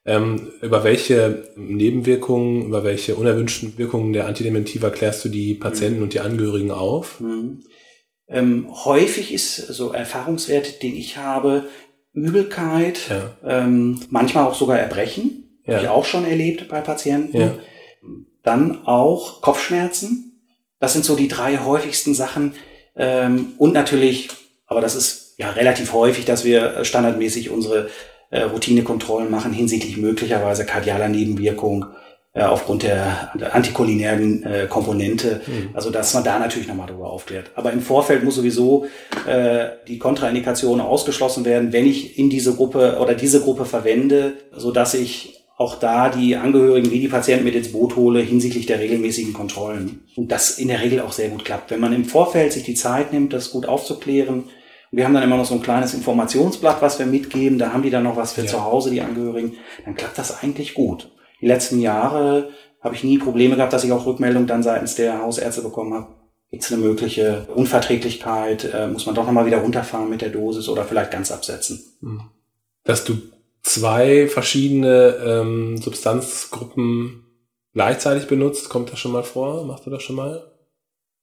[0.06, 6.04] ähm, über welche Nebenwirkungen, über welche unerwünschten Wirkungen der Antidementiva klärst du die Patienten mhm.
[6.04, 7.20] und die Angehörigen auf?
[7.20, 7.62] Mhm.
[8.30, 11.66] Ähm, häufig ist so Erfahrungswert, den ich habe,
[12.14, 13.38] Übelkeit, ja.
[13.46, 15.76] ähm, manchmal auch sogar Erbrechen, ja.
[15.76, 17.38] habe ich auch schon erlebt bei Patienten.
[17.38, 17.54] Ja.
[18.48, 20.40] Dann auch Kopfschmerzen.
[20.80, 22.54] Das sind so die drei häufigsten Sachen.
[22.96, 24.30] Ähm, und natürlich,
[24.68, 27.90] aber das ist ja relativ häufig, dass wir standardmäßig unsere
[28.30, 31.88] äh, Routinekontrollen machen hinsichtlich möglicherweise kardialer Nebenwirkung
[32.32, 35.42] äh, aufgrund der antikolinären äh, Komponente.
[35.46, 35.72] Mhm.
[35.74, 37.52] Also dass man da natürlich nochmal darüber aufklärt.
[37.56, 38.88] Aber im Vorfeld muss sowieso
[39.28, 44.72] äh, die Kontraindikation ausgeschlossen werden, wenn ich in diese Gruppe oder diese Gruppe verwende, so
[44.72, 48.80] dass ich auch da die Angehörigen wie die Patienten mit ins Boot hole hinsichtlich der
[48.80, 50.04] regelmäßigen Kontrollen.
[50.15, 51.72] Und das in der Regel auch sehr gut klappt.
[51.72, 54.46] Wenn man im Vorfeld sich die Zeit nimmt, das gut aufzuklären,
[54.91, 57.58] wir haben dann immer noch so ein kleines Informationsblatt, was wir mitgeben.
[57.58, 58.48] Da haben die dann noch was für ja.
[58.48, 59.54] zu Hause, die Angehörigen.
[59.84, 61.12] Dann klappt das eigentlich gut.
[61.41, 62.50] Die letzten Jahre
[62.82, 66.08] habe ich nie Probleme gehabt, dass ich auch Rückmeldung dann seitens der Hausärzte bekommen habe.
[66.52, 68.72] Gibt es eine mögliche Unverträglichkeit?
[68.74, 71.84] Äh, muss man doch nochmal wieder runterfahren mit der Dosis oder vielleicht ganz absetzen?
[72.00, 72.22] Hm.
[72.86, 73.17] Dass du
[73.67, 77.25] zwei verschiedene ähm, Substanzgruppen
[77.73, 79.65] gleichzeitig benutzt, kommt das schon mal vor?
[79.65, 80.51] Machst du das schon mal?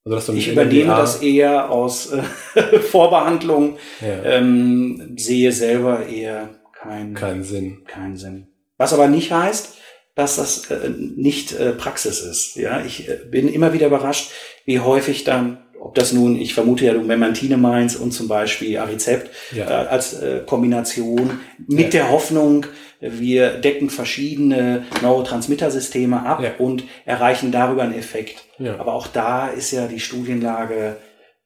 [0.04, 4.22] Also, ich übernehme das eher aus äh, Vorbehandlung, ja.
[4.24, 7.84] ähm, sehe selber eher keinen kein Sinn.
[7.86, 8.48] Keinen Sinn.
[8.76, 9.78] Was aber nicht heißt,
[10.14, 12.56] dass das äh, nicht äh, Praxis ist.
[12.56, 14.30] Ja, ich äh, bin immer wieder überrascht,
[14.66, 18.78] wie häufig dann, ob das nun, ich vermute ja du Memantine meinst und zum Beispiel
[18.78, 19.68] Arizept ja.
[19.68, 22.00] äh, als äh, Kombination mit ja.
[22.00, 22.64] der Hoffnung,
[23.00, 26.52] wir decken verschiedene Neurotransmittersysteme ab ja.
[26.58, 28.46] und erreichen darüber einen Effekt.
[28.78, 30.96] Aber auch da ist ja die Studienlage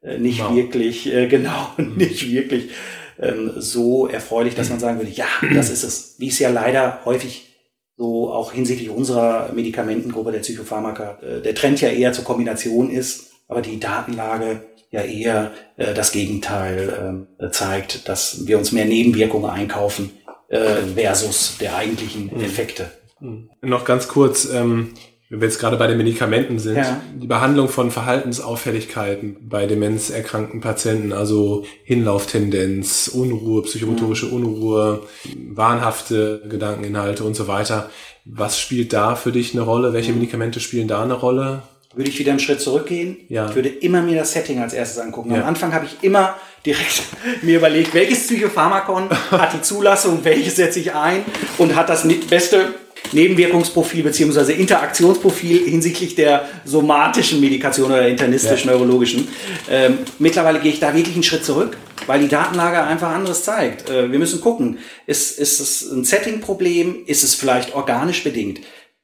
[0.02, 0.54] äh, nicht genau.
[0.54, 1.96] wirklich, äh, genau, mhm.
[1.96, 2.70] nicht wirklich
[3.18, 6.14] ähm, so erfreulich, dass man sagen würde, ja, das ist es.
[6.18, 7.56] Wie es ja leider häufig
[7.96, 13.32] so auch hinsichtlich unserer Medikamentengruppe der Psychopharmaka äh, der Trend ja eher zur Kombination ist,
[13.48, 19.50] aber die Datenlage ja eher äh, das Gegenteil äh, zeigt, dass wir uns mehr Nebenwirkungen
[19.50, 20.10] einkaufen
[20.48, 22.42] äh, versus der eigentlichen mhm.
[22.42, 22.90] Effekte.
[23.20, 23.50] Mhm.
[23.62, 24.94] Noch ganz kurz, ähm,
[25.28, 27.02] wenn wir jetzt gerade bei den Medikamenten sind, ja.
[27.14, 34.32] die Behandlung von Verhaltensauffälligkeiten bei demenzerkrankten Patienten, also Hinlauftendenz, Unruhe, psychomotorische ja.
[34.32, 35.02] Unruhe,
[35.50, 37.90] wahnhafte Gedankeninhalte und so weiter.
[38.24, 39.92] Was spielt da für dich eine Rolle?
[39.92, 40.20] Welche mhm.
[40.20, 41.62] Medikamente spielen da eine Rolle?
[41.94, 43.16] Würde ich wieder einen Schritt zurückgehen.
[43.28, 43.48] Ja.
[43.48, 45.34] Ich würde immer mir das Setting als erstes angucken.
[45.34, 47.02] Am Anfang habe ich immer direkt
[47.42, 51.24] mir überlegt, welches Psychopharmakon hat die Zulassung, welches setze ich ein
[51.56, 52.74] und hat das beste
[53.12, 59.28] Nebenwirkungsprofil beziehungsweise Interaktionsprofil hinsichtlich der somatischen Medikation oder internistisch-neurologischen.
[59.70, 63.88] Ähm, mittlerweile gehe ich da wirklich einen Schritt zurück, weil die Datenlage einfach anderes zeigt.
[63.88, 68.60] Äh, wir müssen gucken, ist, ist es ein Setting-Problem, ist es vielleicht organisch bedingt?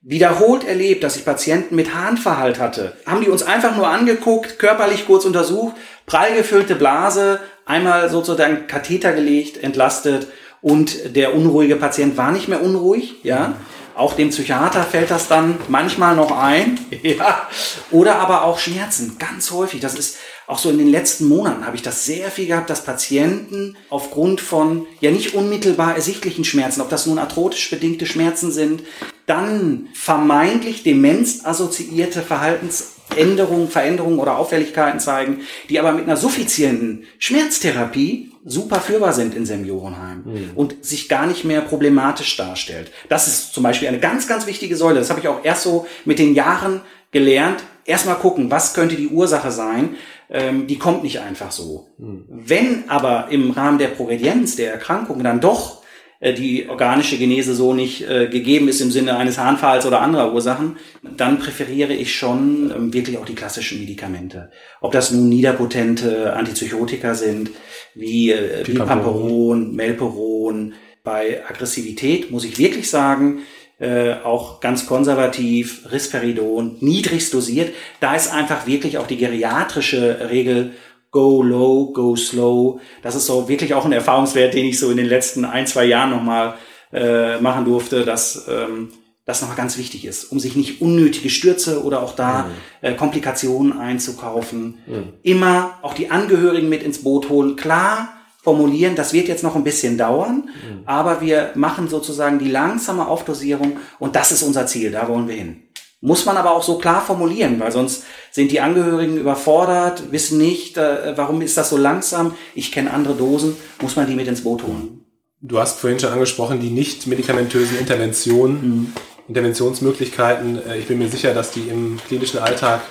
[0.07, 2.93] Wiederholt erlebt, dass ich Patienten mit Harnverhalt hatte.
[3.07, 9.15] Haben die uns einfach nur angeguckt, körperlich kurz untersucht, prall gefüllte Blase, einmal sozusagen Katheter
[9.15, 10.27] gelegt, entlastet
[10.61, 13.55] und der unruhige Patient war nicht mehr unruhig, ja.
[13.97, 16.79] Auch dem Psychiater fällt das dann manchmal noch ein.
[17.03, 17.49] Ja.
[17.91, 19.81] Oder aber auch Schmerzen, ganz häufig.
[19.81, 22.85] Das ist auch so in den letzten Monaten habe ich das sehr viel gehabt, dass
[22.85, 28.83] Patienten aufgrund von ja nicht unmittelbar ersichtlichen Schmerzen, ob das nun arthrotisch bedingte Schmerzen sind,
[29.27, 38.81] dann vermeintlich demenzassoziierte Verhaltensänderungen, Veränderungen oder Auffälligkeiten zeigen, die aber mit einer suffizienten Schmerztherapie super
[38.81, 40.51] führbar sind in Seniorenheim mhm.
[40.55, 42.93] und sich gar nicht mehr problematisch darstellt.
[43.09, 44.99] Das ist zum Beispiel eine ganz, ganz wichtige Säule.
[44.99, 47.63] Das habe ich auch erst so mit den Jahren gelernt.
[47.87, 49.97] Erstmal gucken, was könnte die Ursache sein.
[50.31, 51.89] Ähm, die kommt nicht einfach so.
[51.97, 52.25] Mhm.
[52.29, 55.84] Wenn aber im Rahmen der Progredienz, der Erkrankung dann doch
[56.33, 60.77] die organische Genese so nicht äh, gegeben ist im Sinne eines Harnfalls oder anderer Ursachen,
[61.03, 64.51] dann präferiere ich schon ähm, wirklich auch die klassischen Medikamente.
[64.81, 67.51] Ob das nun niederpotente Antipsychotika sind,
[67.95, 70.75] wie äh, Pamperon, Melperon.
[71.03, 73.43] Bei Aggressivität muss ich wirklich sagen,
[73.79, 77.75] äh, auch ganz konservativ, Risperidon, niedrigst dosiert.
[78.01, 80.73] Da ist einfach wirklich auch die geriatrische Regel
[81.15, 82.81] go low, go slow.
[83.03, 85.85] Das ist so wirklich auch ein Erfahrungswert, den ich so in den letzten ein, zwei
[85.85, 86.55] Jahren nochmal
[86.93, 88.89] äh, machen durfte, dass ähm,
[89.25, 92.51] das nochmal ganz wichtig ist, um sich nicht unnötige Stürze oder auch da mhm.
[92.81, 94.79] äh, Komplikationen einzukaufen.
[94.89, 95.13] Mhm.
[95.23, 97.55] Immer auch die Angehörigen mit ins Boot holen.
[97.55, 98.09] Klar
[98.43, 100.81] formulieren, das wird jetzt noch ein bisschen dauern, mhm.
[100.85, 105.37] aber wir machen sozusagen die langsame Aufdosierung und das ist unser Ziel, da wollen wir
[105.37, 105.63] hin.
[106.05, 110.77] Muss man aber auch so klar formulieren, weil sonst sind die Angehörigen überfordert, wissen nicht,
[110.77, 114.43] äh, warum ist das so langsam, ich kenne andere Dosen, muss man die mit ins
[114.43, 115.07] Boot holen.
[115.41, 118.55] Du hast vorhin schon angesprochen, die nicht medikamentösen Interventionen.
[118.55, 118.93] Mhm.
[119.29, 120.61] Interventionsmöglichkeiten.
[120.69, 122.83] Äh, ich bin mir sicher, dass die im klinischen Alltag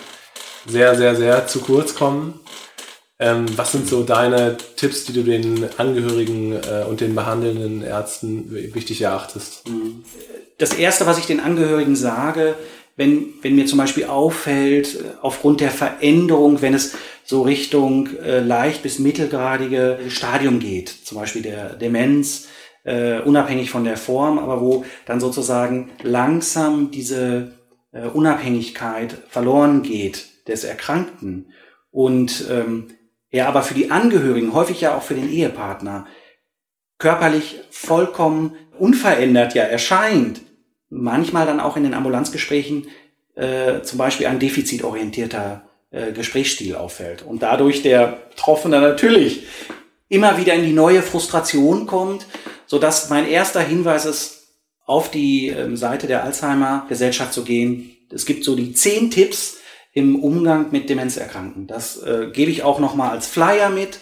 [0.65, 2.39] sehr, sehr, sehr zu kurz kommen.
[3.19, 8.51] Ähm, was sind so deine Tipps, die du den Angehörigen äh, und den behandelnden Ärzten
[8.73, 9.65] wichtig erachtest?
[10.57, 12.55] Das Erste, was ich den Angehörigen sage,
[12.95, 18.39] wenn, wenn mir zum Beispiel auffällt, äh, aufgrund der Veränderung, wenn es so Richtung äh,
[18.39, 22.47] leicht bis mittelgradige Stadium geht, zum Beispiel der Demenz,
[22.83, 27.53] äh, unabhängig von der Form, aber wo dann sozusagen langsam diese
[27.91, 31.53] äh, Unabhängigkeit verloren geht des Erkrankten
[31.91, 32.87] und ähm,
[33.29, 36.05] er aber für die Angehörigen, häufig ja auch für den Ehepartner,
[36.99, 40.41] körperlich vollkommen unverändert ja erscheint,
[40.93, 42.87] manchmal dann auch in den Ambulanzgesprächen
[43.35, 49.43] äh, zum Beispiel ein defizitorientierter äh, Gesprächsstil auffällt und dadurch der Betroffene natürlich
[50.09, 52.27] immer wieder in die neue Frustration kommt,
[52.67, 54.43] so dass mein erster Hinweis ist,
[54.85, 57.95] auf die ähm, Seite der Alzheimer Gesellschaft zu gehen.
[58.11, 59.57] Es gibt so die zehn Tipps
[59.93, 61.67] im Umgang mit Demenzerkrankten.
[61.67, 63.99] Das äh, gebe ich auch nochmal als Flyer mit,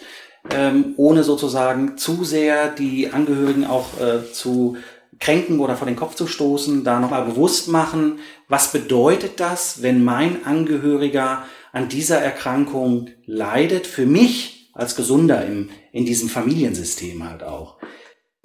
[0.50, 4.76] ähm, ohne sozusagen zu sehr die Angehörigen auch äh, zu
[5.22, 10.02] kränken oder vor den Kopf zu stoßen, da nochmal bewusst machen, was bedeutet das, wenn
[10.02, 17.44] mein Angehöriger an dieser Erkrankung leidet, für mich als Gesunder im, in diesem Familiensystem halt
[17.44, 17.76] auch.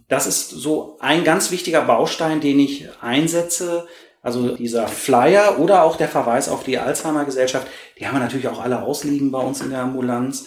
[0.07, 3.87] Das ist so ein ganz wichtiger Baustein, den ich einsetze.
[4.21, 8.49] Also dieser Flyer oder auch der Verweis auf die Alzheimer Gesellschaft, die haben wir natürlich
[8.49, 10.45] auch alle ausliegen bei uns in der Ambulanz.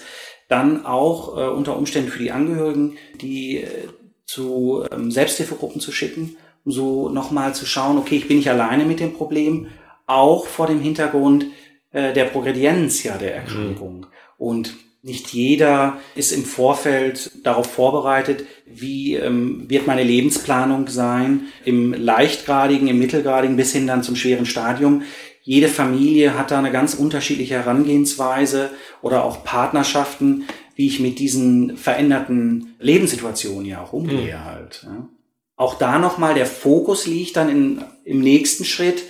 [0.48, 3.88] Dann auch äh, unter Umständen für die Angehörigen, die äh,
[4.30, 8.84] zu ähm, Selbsthilfegruppen zu schicken, um so nochmal zu schauen, okay, ich bin nicht alleine
[8.84, 9.66] mit dem Problem,
[10.06, 11.46] auch vor dem Hintergrund
[11.90, 13.96] äh, der Progredienz ja der Erkrankung.
[13.96, 14.06] Mhm.
[14.38, 21.92] Und nicht jeder ist im Vorfeld darauf vorbereitet, wie ähm, wird meine Lebensplanung sein, im
[21.92, 25.02] leichtgradigen, im mittelgradigen bis hin dann zum schweren Stadium.
[25.42, 28.70] Jede Familie hat da eine ganz unterschiedliche Herangehensweise
[29.02, 30.44] oder auch Partnerschaften,
[30.80, 34.44] wie ich mit diesen veränderten Lebenssituationen ja auch umgehe mhm.
[34.44, 34.82] halt.
[34.84, 35.08] Ja.
[35.56, 39.02] Auch da nochmal der Fokus liegt dann in, im nächsten Schritt,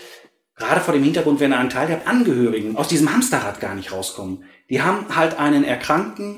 [0.56, 4.44] gerade vor dem Hintergrund, wenn ein Teil der Angehörigen aus diesem Hamsterrad gar nicht rauskommen
[4.70, 6.36] die haben halt einen Erkrankten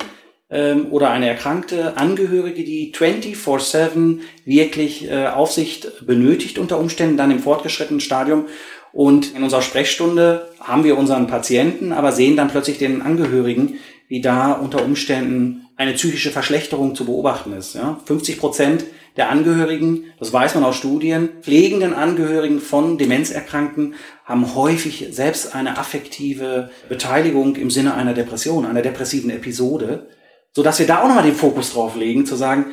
[0.50, 7.40] ähm, oder eine erkrankte Angehörige, die 24-7 wirklich äh, Aufsicht benötigt unter Umständen, dann im
[7.40, 8.46] fortgeschrittenen Stadium.
[8.92, 13.78] Und in unserer Sprechstunde haben wir unseren Patienten, aber sehen dann plötzlich den Angehörigen,
[14.08, 17.74] wie da unter Umständen eine psychische Verschlechterung zu beobachten ist.
[17.74, 18.00] Ja?
[18.04, 18.84] 50 Prozent
[19.16, 25.78] der Angehörigen, das weiß man aus Studien, pflegenden Angehörigen von Demenzerkrankten haben häufig selbst eine
[25.78, 30.08] affektive Beteiligung im Sinne einer Depression, einer depressiven Episode,
[30.52, 32.66] so dass wir da auch nochmal den Fokus drauf legen, zu sagen,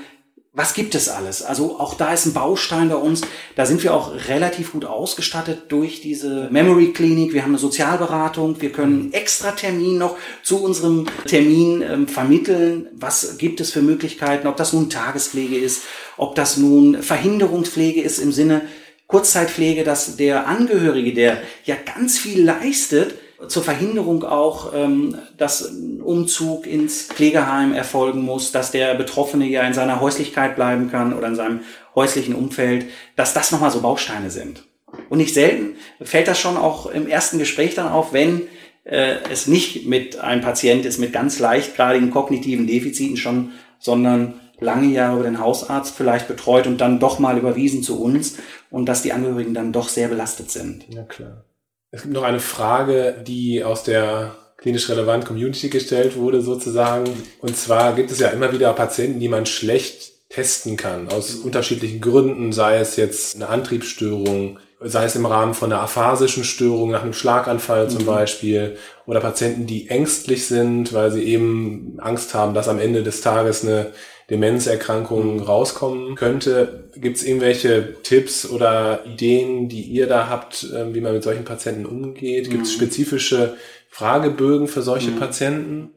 [0.59, 1.41] was gibt es alles?
[1.41, 3.21] Also auch da ist ein Baustein bei uns.
[3.55, 7.31] Da sind wir auch relativ gut ausgestattet durch diese Memory Klinik.
[7.31, 8.59] Wir haben eine Sozialberatung.
[8.59, 12.87] Wir können extra Termin noch zu unserem Termin ähm, vermitteln.
[12.91, 14.47] Was gibt es für Möglichkeiten?
[14.47, 15.83] Ob das nun Tagespflege ist,
[16.17, 18.63] ob das nun Verhinderungspflege ist im Sinne
[19.07, 23.15] Kurzzeitpflege, dass der Angehörige, der ja ganz viel leistet,
[23.47, 29.63] zur Verhinderung auch, ähm, dass ein Umzug ins Pflegeheim erfolgen muss, dass der Betroffene ja
[29.63, 31.61] in seiner Häuslichkeit bleiben kann oder in seinem
[31.95, 34.63] häuslichen Umfeld, dass das nochmal so Bausteine sind.
[35.09, 38.41] Und nicht selten fällt das schon auch im ersten Gespräch dann auf, wenn
[38.83, 44.87] äh, es nicht mit einem Patient ist mit ganz leichtgradigen kognitiven Defiziten schon, sondern lange
[44.87, 48.37] Jahre über den Hausarzt vielleicht betreut und dann doch mal überwiesen zu uns
[48.69, 50.85] und dass die Angehörigen dann doch sehr belastet sind.
[50.89, 51.45] Ja, klar.
[51.91, 57.09] Es gibt noch eine Frage, die aus der klinisch relevant Community gestellt wurde sozusagen.
[57.39, 62.01] Und zwar gibt es ja immer wieder Patienten, die man schlecht testen kann, aus unterschiedlichen
[62.01, 67.01] Gründen, sei es jetzt eine Antriebsstörung, sei es im Rahmen von einer aphasischen Störung nach
[67.01, 68.07] einem Schlaganfall zum mhm.
[68.07, 73.21] Beispiel, oder Patienten, die ängstlich sind, weil sie eben Angst haben, dass am Ende des
[73.21, 73.87] Tages eine
[74.29, 75.41] Demenzerkrankung mhm.
[75.41, 76.91] rauskommen könnte.
[76.95, 81.45] Gibt es irgendwelche Tipps oder Ideen, die ihr da habt, ähm, wie man mit solchen
[81.45, 82.49] Patienten umgeht?
[82.49, 82.75] Gibt es mhm.
[82.75, 83.57] spezifische
[83.89, 85.19] Fragebögen für solche mhm.
[85.19, 85.89] Patienten?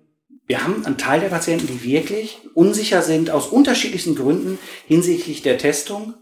[0.46, 5.58] Wir haben einen Teil der Patienten, die wirklich unsicher sind aus unterschiedlichsten Gründen hinsichtlich der
[5.58, 6.14] Testung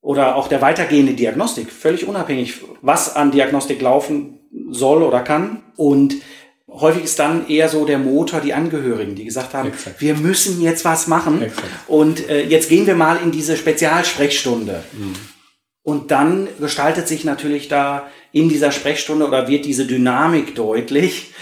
[0.00, 5.62] oder auch der weitergehende Diagnostik, völlig unabhängig, was an Diagnostik laufen soll oder kann.
[5.76, 6.16] Und
[6.68, 10.00] häufig ist dann eher so der Motor die Angehörigen, die gesagt haben, Exakt.
[10.00, 11.66] wir müssen jetzt was machen Exakt.
[11.86, 14.84] und äh, jetzt gehen wir mal in diese Spezialsprechstunde.
[14.92, 15.14] Mhm.
[15.82, 21.32] Und dann gestaltet sich natürlich da in dieser Sprechstunde oder wird diese Dynamik deutlich,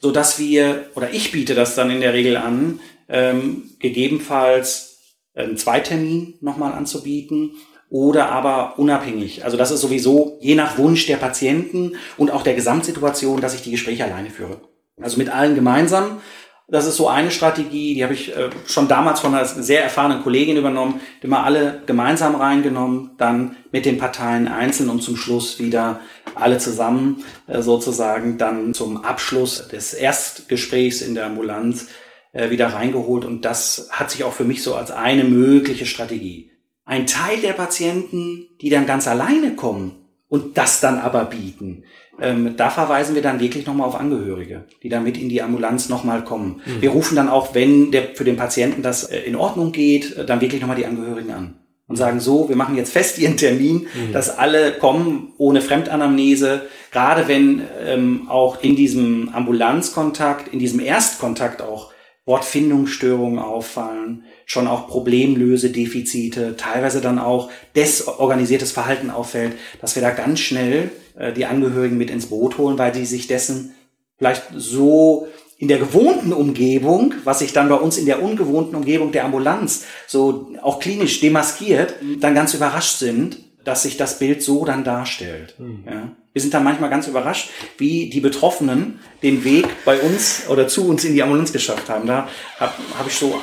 [0.00, 4.98] so dass wir, oder ich biete das dann in der Regel an, ähm, gegebenenfalls
[5.34, 7.52] einen Zweitermin nochmal anzubieten
[7.88, 9.44] oder aber unabhängig.
[9.44, 13.62] Also das ist sowieso je nach Wunsch der Patienten und auch der Gesamtsituation, dass ich
[13.62, 14.60] die Gespräche alleine führe.
[15.02, 16.20] Also mit allen gemeinsam.
[16.68, 20.22] Das ist so eine Strategie, die habe ich äh, schon damals von einer sehr erfahrenen
[20.22, 25.58] Kollegin übernommen, die mal alle gemeinsam reingenommen, dann mit den Parteien einzeln und zum Schluss
[25.58, 26.00] wieder
[26.34, 31.88] alle zusammen äh, sozusagen dann zum Abschluss des Erstgesprächs in der Ambulanz
[32.32, 33.26] äh, wieder reingeholt.
[33.26, 36.52] Und das hat sich auch für mich so als eine mögliche Strategie.
[36.86, 41.84] Ein Teil der Patienten, die dann ganz alleine kommen und das dann aber bieten,
[42.22, 45.88] ähm, da verweisen wir dann wirklich nochmal auf Angehörige, die dann mit in die Ambulanz
[45.88, 46.62] nochmal kommen.
[46.64, 46.80] Mhm.
[46.82, 50.24] Wir rufen dann auch, wenn der, für den Patienten das äh, in Ordnung geht, äh,
[50.24, 51.54] dann wirklich nochmal die Angehörigen an
[51.88, 54.12] und sagen so, wir machen jetzt fest ihren Termin, mhm.
[54.12, 61.60] dass alle kommen ohne Fremdanamnese, gerade wenn ähm, auch in diesem Ambulanzkontakt, in diesem Erstkontakt
[61.60, 61.92] auch
[62.24, 70.40] Wortfindungsstörungen auffallen, schon auch Problemlösedefizite, teilweise dann auch desorganisiertes Verhalten auffällt, dass wir da ganz
[70.40, 73.74] schnell äh, die Angehörigen mit ins Boot holen, weil die sich dessen
[74.18, 79.10] vielleicht so in der gewohnten Umgebung, was sich dann bei uns in der ungewohnten Umgebung
[79.10, 84.66] der Ambulanz so auch klinisch demaskiert, dann ganz überrascht sind, dass sich das Bild so
[84.66, 85.54] dann darstellt.
[85.58, 85.84] Mhm.
[85.86, 86.16] Ja.
[86.32, 90.88] Wir sind da manchmal ganz überrascht, wie die Betroffenen den Weg bei uns oder zu
[90.88, 92.06] uns in die Ambulanz geschafft haben.
[92.06, 93.40] Da habe hab ich so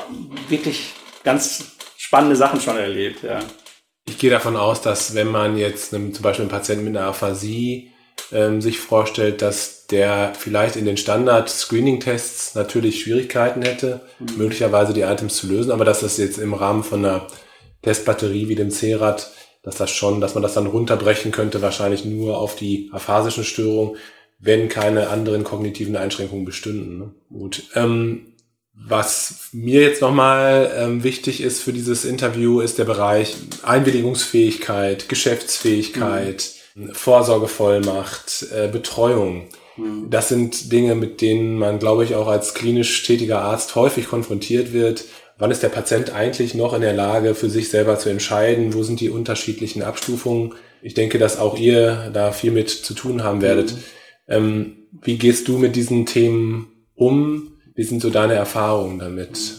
[0.47, 3.23] wirklich ganz spannende Sachen schon erlebt.
[3.23, 3.39] Ja.
[4.08, 7.08] Ich gehe davon aus, dass wenn man jetzt einem, zum Beispiel einen Patienten mit einer
[7.08, 7.91] Aphasie
[8.32, 14.38] ähm, sich vorstellt, dass der vielleicht in den Standard-Screening-Tests natürlich Schwierigkeiten hätte, mhm.
[14.38, 17.28] möglicherweise die Items zu lösen, aber dass das jetzt im Rahmen von einer
[17.84, 22.38] Testbatterie wie dem C-Rad dass das schon, dass man das dann runterbrechen könnte, wahrscheinlich nur
[22.38, 23.98] auf die aphasischen Störungen,
[24.39, 26.98] wenn keine anderen kognitiven Einschränkungen bestünden.
[26.98, 27.12] Ne?
[27.30, 27.63] Gut.
[27.76, 28.34] Ähm,
[28.74, 36.52] was mir jetzt nochmal ähm, wichtig ist für dieses Interview, ist der Bereich Einwilligungsfähigkeit, Geschäftsfähigkeit,
[36.76, 36.93] mhm.
[36.93, 39.50] Vorsorgevollmacht, äh, Betreuung.
[39.76, 40.10] Mhm.
[40.10, 44.72] Das sind Dinge, mit denen man, glaube ich, auch als klinisch tätiger Arzt häufig konfrontiert
[44.72, 45.04] wird
[45.39, 48.84] wann ist der Patient eigentlich noch in der Lage, für sich selber zu entscheiden, wo
[48.84, 50.54] sind die unterschiedlichen Abstufungen.
[50.82, 53.73] Ich denke, dass auch ihr da viel mit zu tun haben werdet.
[53.73, 53.84] Mhm.
[54.28, 57.54] Ähm, wie gehst du mit diesen Themen um?
[57.73, 59.56] Wie sind so deine Erfahrungen damit?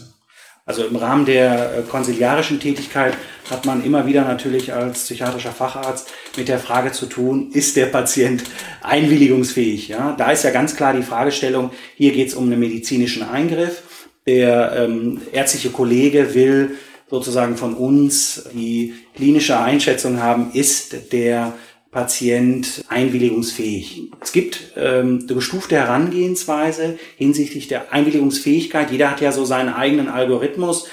[0.65, 3.15] Also im Rahmen der äh, konsiliarischen Tätigkeit
[3.49, 7.87] hat man immer wieder natürlich als psychiatrischer Facharzt mit der Frage zu tun, ist der
[7.87, 8.43] Patient
[8.81, 9.87] einwilligungsfähig?
[9.89, 13.81] Ja, da ist ja ganz klar die Fragestellung, hier geht es um einen medizinischen Eingriff
[14.25, 16.75] der ähm, ärztliche Kollege will
[17.09, 21.53] sozusagen von uns die klinische Einschätzung haben, ist der
[21.91, 24.11] Patient einwilligungsfähig.
[24.21, 28.91] Es gibt ähm, eine gestufte Herangehensweise hinsichtlich der Einwilligungsfähigkeit.
[28.91, 30.87] Jeder hat ja so seinen eigenen Algorithmus.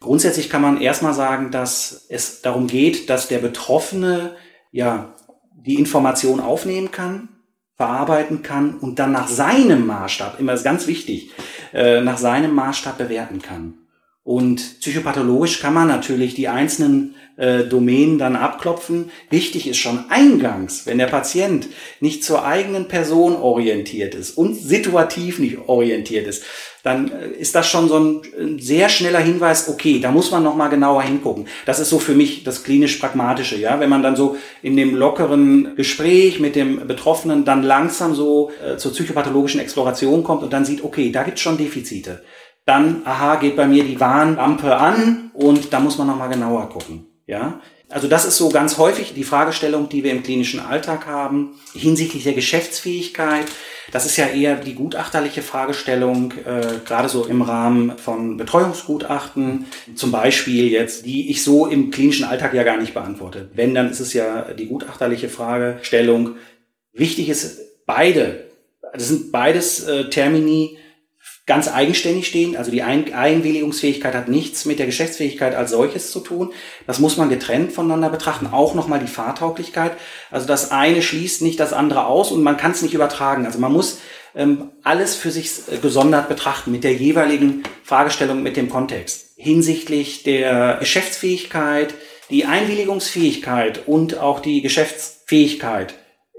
[0.00, 4.34] Grundsätzlich kann man erstmal sagen, dass es darum geht, dass der Betroffene
[4.72, 5.14] ja
[5.64, 7.28] die Information aufnehmen kann,
[7.76, 11.30] verarbeiten kann und dann nach seinem Maßstab, immer ist ganz wichtig,
[11.72, 13.74] äh, nach seinem Maßstab bewerten kann.
[14.24, 19.10] Und psychopathologisch kann man natürlich die einzelnen äh, Domänen dann abklopfen.
[19.30, 21.66] Wichtig ist schon eingangs, wenn der Patient
[21.98, 26.44] nicht zur eigenen Person orientiert ist und situativ nicht orientiert ist,
[26.84, 30.70] dann äh, ist das schon so ein sehr schneller Hinweis, okay, da muss man nochmal
[30.70, 31.46] genauer hingucken.
[31.66, 33.80] Das ist so für mich das klinisch Pragmatische, ja.
[33.80, 38.76] Wenn man dann so in dem lockeren Gespräch mit dem Betroffenen dann langsam so äh,
[38.76, 42.22] zur psychopathologischen Exploration kommt und dann sieht, okay, da gibt's schon Defizite.
[42.64, 47.06] Dann, aha, geht bei mir die Warnlampe an und da muss man nochmal genauer gucken,
[47.26, 47.60] ja.
[47.92, 52.24] Also das ist so ganz häufig die Fragestellung, die wir im klinischen Alltag haben, hinsichtlich
[52.24, 53.44] der Geschäftsfähigkeit.
[53.90, 60.10] Das ist ja eher die gutachterliche Fragestellung, äh, gerade so im Rahmen von Betreuungsgutachten, zum
[60.10, 63.50] Beispiel jetzt, die ich so im klinischen Alltag ja gar nicht beantworte.
[63.52, 66.36] Wenn, dann ist es ja die gutachterliche Fragestellung.
[66.94, 68.46] Wichtig ist beide,
[68.94, 70.78] das sind beides äh, Termini,
[71.52, 72.56] ganz eigenständig stehen.
[72.56, 76.50] Also die Ein Einwilligungsfähigkeit hat nichts mit der Geschäftsfähigkeit als solches zu tun.
[76.86, 78.46] Das muss man getrennt voneinander betrachten.
[78.50, 79.92] Auch nochmal die Fahrtauglichkeit.
[80.30, 83.44] Also das eine schließt nicht das andere aus und man kann es nicht übertragen.
[83.44, 83.98] Also man muss
[84.34, 89.32] ähm, alles für sich äh, gesondert betrachten mit der jeweiligen Fragestellung, mit dem Kontext.
[89.36, 91.92] Hinsichtlich der Geschäftsfähigkeit
[92.30, 95.92] die Einwilligungsfähigkeit und auch die Geschäftsfähigkeit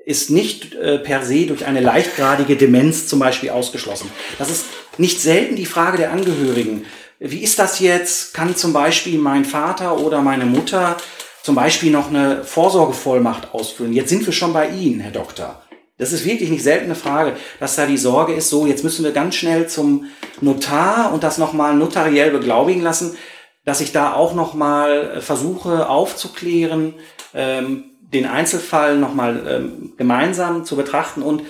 [0.07, 4.09] ist nicht äh, per se durch eine leichtgradige Demenz zum Beispiel ausgeschlossen.
[4.39, 4.65] Das ist
[4.97, 6.85] nicht selten die Frage der Angehörigen.
[7.19, 8.33] Wie ist das jetzt?
[8.33, 10.97] Kann zum Beispiel mein Vater oder meine Mutter
[11.41, 13.93] zum Beispiel noch eine Vorsorgevollmacht ausfüllen?
[13.93, 15.61] Jetzt sind wir schon bei Ihnen, Herr Doktor.
[15.97, 19.11] Das ist wirklich nicht seltene Frage, dass da die Sorge ist, so, jetzt müssen wir
[19.11, 20.05] ganz schnell zum
[20.41, 23.15] Notar und das nochmal notariell beglaubigen lassen,
[23.63, 26.95] dass ich da auch nochmal versuche aufzuklären,
[27.33, 31.43] ähm, den Einzelfall nochmal ähm, gemeinsam zu betrachten und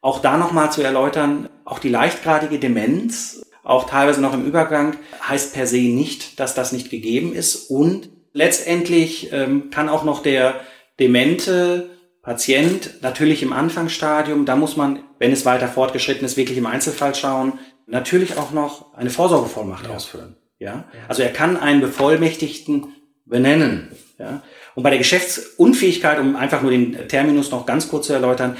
[0.00, 4.96] auch da nochmal zu erläutern, auch die leichtgradige Demenz, auch teilweise noch im Übergang,
[5.26, 7.70] heißt per se nicht, dass das nicht gegeben ist.
[7.70, 10.60] Und letztendlich ähm, kann auch noch der
[10.98, 11.90] demente
[12.22, 17.14] Patient natürlich im Anfangsstadium, da muss man, wenn es weiter fortgeschritten ist, wirklich im Einzelfall
[17.14, 19.94] schauen, natürlich auch noch eine Vorsorgevollmacht ja.
[19.94, 20.36] ausfüllen.
[20.60, 20.84] Ja?
[21.08, 22.94] Also er kann einen Bevollmächtigten
[23.24, 23.90] benennen.
[24.18, 24.42] Ja?
[24.74, 28.56] Und bei der Geschäftsunfähigkeit, um einfach nur den Terminus noch ganz kurz zu erläutern,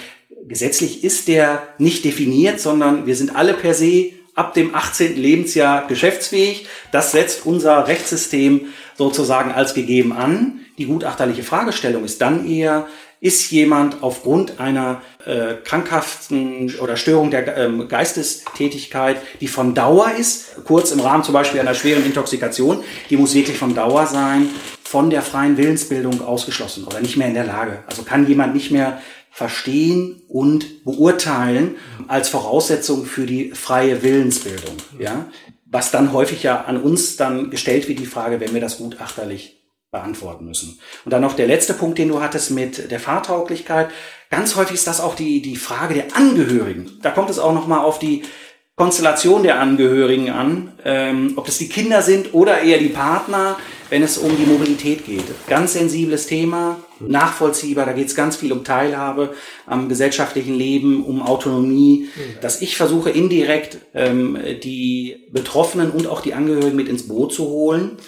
[0.46, 5.16] gesetzlich ist der nicht definiert, sondern wir sind alle per se ab dem 18.
[5.16, 6.66] Lebensjahr geschäftsfähig.
[6.90, 8.66] Das setzt unser Rechtssystem
[8.96, 10.60] sozusagen als gegeben an.
[10.78, 12.86] Die gutachterliche Fragestellung ist dann eher,
[13.20, 20.64] ist jemand aufgrund einer äh, krankhaften oder Störung der ähm, Geistestätigkeit, die von Dauer ist,
[20.64, 24.48] kurz im Rahmen zum Beispiel einer schweren Intoxikation, die muss wirklich von Dauer sein,
[24.82, 27.84] von der freien Willensbildung ausgeschlossen oder nicht mehr in der Lage.
[27.86, 29.00] Also kann jemand nicht mehr
[29.32, 31.76] verstehen und beurteilen
[32.06, 34.76] als Voraussetzung für die freie Willensbildung.
[34.98, 35.26] Ja?
[35.64, 39.58] Was dann häufig ja an uns dann gestellt wird, die Frage, wenn wir das gutachterlich
[39.90, 40.78] beantworten müssen.
[41.04, 43.90] Und dann noch der letzte Punkt, den du hattest mit der Fahrtauglichkeit.
[44.30, 46.98] Ganz häufig ist das auch die, die Frage der Angehörigen.
[47.02, 48.22] Da kommt es auch nochmal auf die
[48.74, 53.58] Konstellation der Angehörigen an, ähm, ob das die Kinder sind oder eher die Partner,
[53.92, 55.24] wenn es um die Mobilität geht.
[55.48, 59.34] Ganz sensibles Thema, nachvollziehbar, da geht es ganz viel um Teilhabe
[59.66, 62.08] am gesellschaftlichen Leben, um Autonomie,
[62.40, 67.44] dass ich versuche indirekt ähm, die Betroffenen und auch die Angehörigen mit ins Boot zu
[67.44, 67.98] holen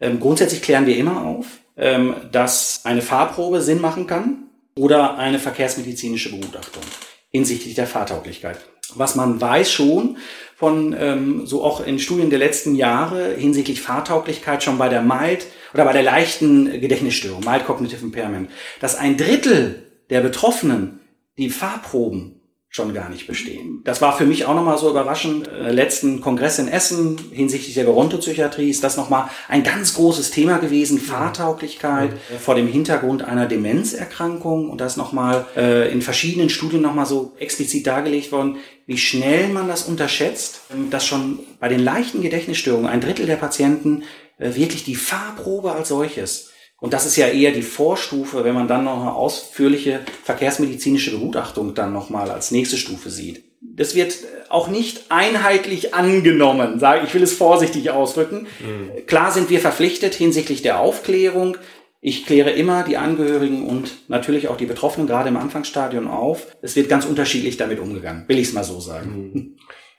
[0.00, 5.38] ähm, grundsätzlich klären wir immer auf, ähm, dass eine Fahrprobe Sinn machen kann oder eine
[5.38, 6.82] verkehrsmedizinische Begutachtung
[7.30, 8.58] hinsichtlich der Fahrtauglichkeit.
[8.96, 10.18] Was man weiß schon
[10.56, 15.46] von ähm, so auch in Studien der letzten Jahre hinsichtlich Fahrtauglichkeit schon bei der mild
[15.72, 21.00] oder bei der leichten Gedächtnisstörung, mild cognitive impairment, dass ein Drittel der Betroffenen
[21.38, 22.39] die Fahrproben
[22.72, 23.82] schon gar nicht bestehen.
[23.82, 25.48] Das war für mich auch nochmal so überraschend.
[25.48, 30.58] Äh, letzten Kongress in Essen hinsichtlich der Gerontopsychiatrie ist das nochmal ein ganz großes Thema
[30.58, 31.00] gewesen.
[31.00, 32.38] Fahrtauglichkeit mhm.
[32.38, 34.70] vor dem Hintergrund einer Demenzerkrankung.
[34.70, 39.66] Und das nochmal äh, in verschiedenen Studien nochmal so explizit dargelegt worden, wie schnell man
[39.66, 44.04] das unterschätzt, ähm, dass schon bei den leichten Gedächtnisstörungen ein Drittel der Patienten
[44.38, 46.49] äh, wirklich die Fahrprobe als solches
[46.80, 51.74] und das ist ja eher die Vorstufe, wenn man dann noch eine ausführliche verkehrsmedizinische Begutachtung
[51.74, 53.44] dann nochmal als nächste Stufe sieht.
[53.60, 54.14] Das wird
[54.48, 58.46] auch nicht einheitlich angenommen, sage ich will es vorsichtig ausdrücken.
[58.60, 59.06] Mhm.
[59.06, 61.58] Klar sind wir verpflichtet hinsichtlich der Aufklärung.
[62.00, 66.46] Ich kläre immer die Angehörigen und natürlich auch die Betroffenen gerade im Anfangsstadion auf.
[66.62, 69.30] Es wird ganz unterschiedlich damit umgegangen, will ich es mal so sagen.
[69.34, 69.56] Mhm.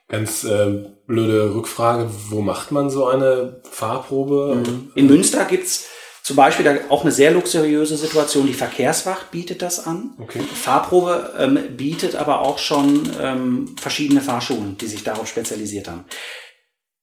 [0.08, 4.56] Ganz äh, blöde Rückfrage, wo macht man so eine Fahrprobe?
[4.56, 4.90] Mhm.
[4.96, 5.86] In Münster gibt's
[6.22, 8.46] zum Beispiel da auch eine sehr luxuriöse Situation.
[8.46, 10.14] Die Verkehrswacht bietet das an.
[10.20, 10.40] Okay.
[10.40, 16.04] Fahrprobe ähm, bietet aber auch schon ähm, verschiedene Fahrschulen, die sich darauf spezialisiert haben.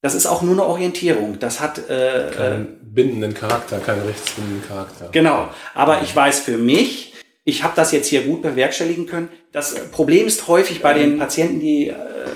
[0.02, 1.40] Das ist auch nur eine Orientierung.
[1.40, 5.10] Das hat äh, keinen äh, bindenden Charakter, keinen rechtsbindenden Charakter.
[5.12, 5.50] Genau.
[5.74, 7.14] Aber ich weiß für mich,
[7.44, 9.28] ich habe das jetzt hier gut bewerkstelligen können.
[9.52, 11.96] Das Problem ist häufig bei den Patienten, die äh,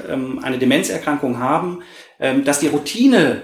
[0.10, 1.84] ähm, eine Demenzerkrankung haben,
[2.20, 3.44] äh, dass die Routine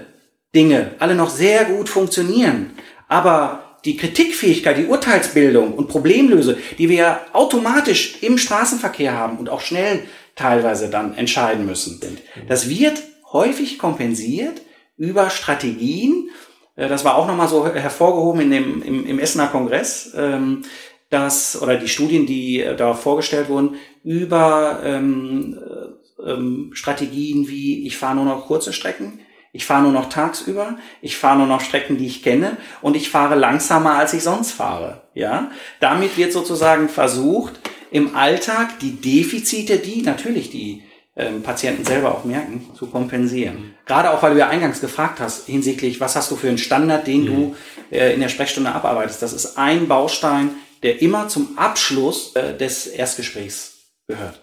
[0.54, 2.72] Dinge alle noch sehr gut funktionieren.
[3.10, 9.48] Aber die Kritikfähigkeit, die Urteilsbildung und Problemlöse, die wir ja automatisch im Straßenverkehr haben und
[9.48, 10.04] auch schnell
[10.36, 12.00] teilweise dann entscheiden müssen,
[12.46, 13.02] das wird
[13.32, 14.62] häufig kompensiert
[14.96, 16.30] über Strategien.
[16.76, 20.62] Äh, das war auch nochmal so hervorgehoben in dem, im, im Essener Kongress, ähm,
[21.08, 27.88] dass, oder die Studien, die äh, da vorgestellt wurden, über ähm, äh, ähm, Strategien wie
[27.88, 29.18] ich fahre nur noch kurze Strecken,
[29.52, 33.10] ich fahre nur noch tagsüber, ich fahre nur noch Strecken, die ich kenne und ich
[33.10, 35.02] fahre langsamer, als ich sonst fahre.
[35.14, 40.84] Ja, damit wird sozusagen versucht, im Alltag die Defizite, die natürlich die
[41.16, 43.56] ähm, Patienten selber auch merken, zu kompensieren.
[43.56, 43.74] Mhm.
[43.86, 47.06] Gerade auch, weil du ja eingangs gefragt hast hinsichtlich, was hast du für einen Standard,
[47.06, 47.26] den mhm.
[47.26, 47.56] du
[47.90, 49.20] äh, in der Sprechstunde abarbeitest.
[49.20, 50.50] Das ist ein Baustein,
[50.82, 53.72] der immer zum Abschluss äh, des Erstgesprächs
[54.06, 54.40] gehört.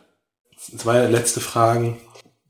[0.57, 1.97] Zwei letzte Fragen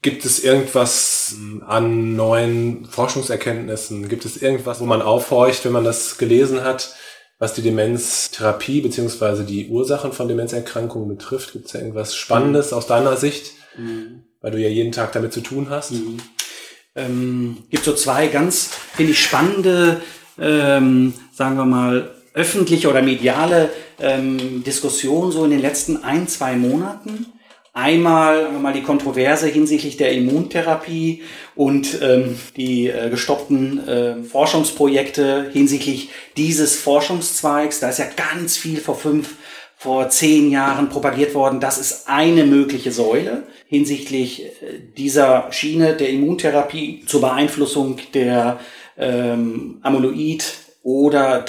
[0.02, 1.36] Gibt es irgendwas
[1.66, 4.08] an neuen Forschungserkenntnissen?
[4.10, 6.96] Gibt es irgendwas, wo man aufhorcht, wenn man das gelesen hat,
[7.40, 11.54] was die Demenztherapie beziehungsweise die Ursachen von Demenzerkrankungen betrifft?
[11.54, 14.24] Gibt es da irgendwas Spannendes aus deiner Sicht, mhm.
[14.42, 15.92] weil du ja jeden Tag damit zu tun hast?
[15.92, 16.18] Mhm.
[16.96, 20.02] Ähm, gibt so zwei ganz, finde ich, spannende,
[20.40, 23.70] ähm, sagen wir mal, öffentliche oder mediale
[24.00, 27.26] ähm, Diskussionen so in den letzten ein, zwei Monaten.
[27.78, 31.22] Einmal mal die Kontroverse hinsichtlich der Immuntherapie
[31.54, 37.80] und ähm, die äh, gestoppten äh, Forschungsprojekte hinsichtlich dieses Forschungszweigs.
[37.80, 39.36] Da ist ja ganz viel vor fünf,
[39.76, 41.60] vor zehn Jahren propagiert worden.
[41.60, 48.60] Das ist eine mögliche Säule hinsichtlich äh, dieser Schiene der Immuntherapie zur Beeinflussung der
[48.98, 50.52] ähm, Amyloid
[50.82, 51.46] oder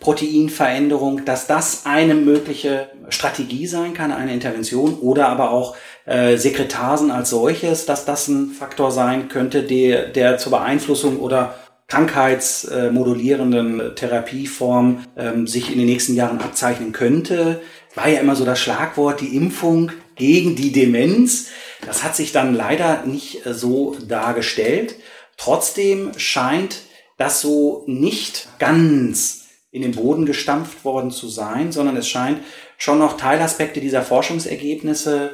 [0.00, 5.76] Tau-Proteinveränderung, dass das eine mögliche Strategie sein kann, eine Intervention oder aber auch
[6.06, 11.54] äh, Sekretasen als solches, dass das ein Faktor sein könnte, der, der zur Beeinflussung oder
[11.88, 17.62] krankheitsmodulierenden Therapieform ähm, sich in den nächsten Jahren abzeichnen könnte.
[17.94, 21.48] War ja immer so das Schlagwort, die Impfung gegen die Demenz.
[21.86, 24.96] Das hat sich dann leider nicht äh, so dargestellt.
[25.38, 26.82] Trotzdem scheint
[27.16, 29.37] das so nicht ganz
[29.70, 32.40] in den Boden gestampft worden zu sein, sondern es scheint
[32.76, 35.32] schon noch Teilaspekte dieser Forschungsergebnisse,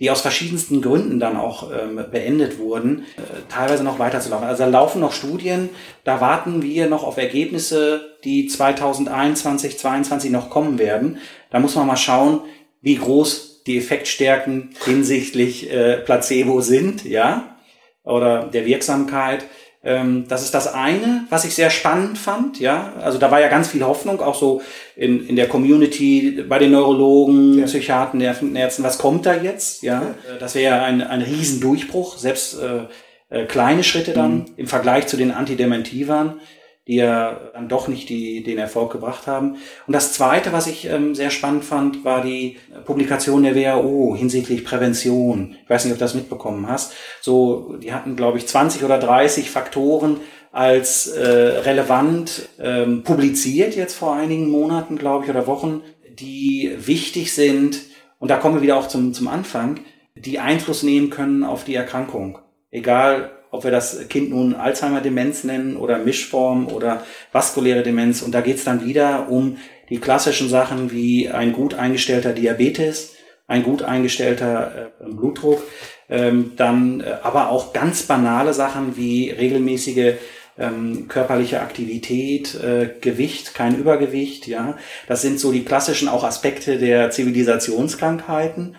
[0.00, 4.48] die aus verschiedensten Gründen dann auch ähm, beendet wurden, äh, teilweise noch weiterzulaufen.
[4.48, 5.68] Also da laufen noch Studien,
[6.02, 11.18] da warten wir noch auf Ergebnisse, die 2021, 2022 noch kommen werden.
[11.50, 12.40] Da muss man mal schauen,
[12.80, 17.56] wie groß die Effektstärken hinsichtlich äh, Placebo sind, ja,
[18.02, 19.44] oder der Wirksamkeit.
[19.84, 22.58] Ähm, das ist das eine, was ich sehr spannend fand.
[22.58, 24.62] Ja, also da war ja ganz viel Hoffnung, auch so
[24.96, 27.66] in, in der Community, bei den Neurologen, ja.
[27.66, 28.82] Psychiatern, Ärzten.
[28.82, 29.82] Was kommt da jetzt?
[29.82, 30.36] Ja, ja.
[30.38, 32.86] das wäre ein, ein Riesendurchbruch, selbst äh,
[33.28, 34.46] äh, kleine Schritte dann mhm.
[34.56, 36.40] im Vergleich zu den Antidementivern
[36.86, 39.56] die ja dann doch nicht die, den Erfolg gebracht haben.
[39.86, 44.64] Und das Zweite, was ich ähm, sehr spannend fand, war die Publikation der WHO hinsichtlich
[44.64, 45.56] Prävention.
[45.62, 46.92] Ich weiß nicht, ob du das mitbekommen hast.
[47.22, 50.20] So, die hatten, glaube ich, 20 oder 30 Faktoren
[50.52, 57.32] als äh, relevant ähm, publiziert jetzt vor einigen Monaten, glaube ich, oder Wochen, die wichtig
[57.32, 57.80] sind.
[58.18, 59.80] Und da kommen wir wieder auch zum, zum Anfang,
[60.14, 62.38] die Einfluss nehmen können auf die Erkrankung.
[62.70, 68.20] Egal, ob wir das Kind nun Alzheimer-Demenz nennen oder Mischform oder vaskuläre Demenz.
[68.20, 73.14] Und da geht's dann wieder um die klassischen Sachen wie ein gut eingestellter Diabetes,
[73.46, 75.62] ein gut eingestellter äh, Blutdruck,
[76.08, 80.14] ähm, dann äh, aber auch ganz banale Sachen wie regelmäßige
[80.58, 84.76] ähm, körperliche Aktivität, äh, Gewicht, kein Übergewicht, ja.
[85.06, 88.76] Das sind so die klassischen auch Aspekte der Zivilisationskrankheiten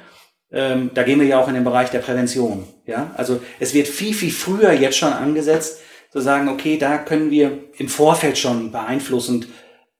[0.56, 2.66] ähm, da gehen wir ja auch in den Bereich der Prävention.
[2.88, 5.80] Ja, also es wird viel, viel früher jetzt schon angesetzt,
[6.12, 9.47] zu sagen, okay, da können wir im Vorfeld schon beeinflussend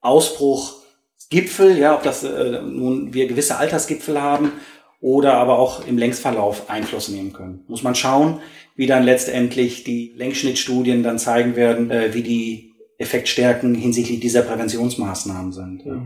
[0.00, 0.82] Ausbruch,
[1.28, 4.52] Gipfel, ja, ob das äh, nun wir gewisse Altersgipfel haben
[5.00, 7.64] oder aber auch im Längsverlauf Einfluss nehmen können.
[7.68, 8.40] Muss man schauen,
[8.76, 15.52] wie dann letztendlich die Längsschnittstudien dann zeigen werden, äh, wie die Effektstärken hinsichtlich dieser Präventionsmaßnahmen
[15.52, 15.84] sind.
[15.84, 16.00] Ja.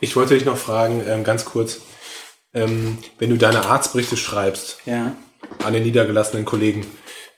[0.00, 1.80] Ich wollte dich noch fragen, ähm, ganz kurz,
[2.54, 5.14] ähm, wenn du deine Arztberichte schreibst ja.
[5.64, 6.86] an den niedergelassenen Kollegen,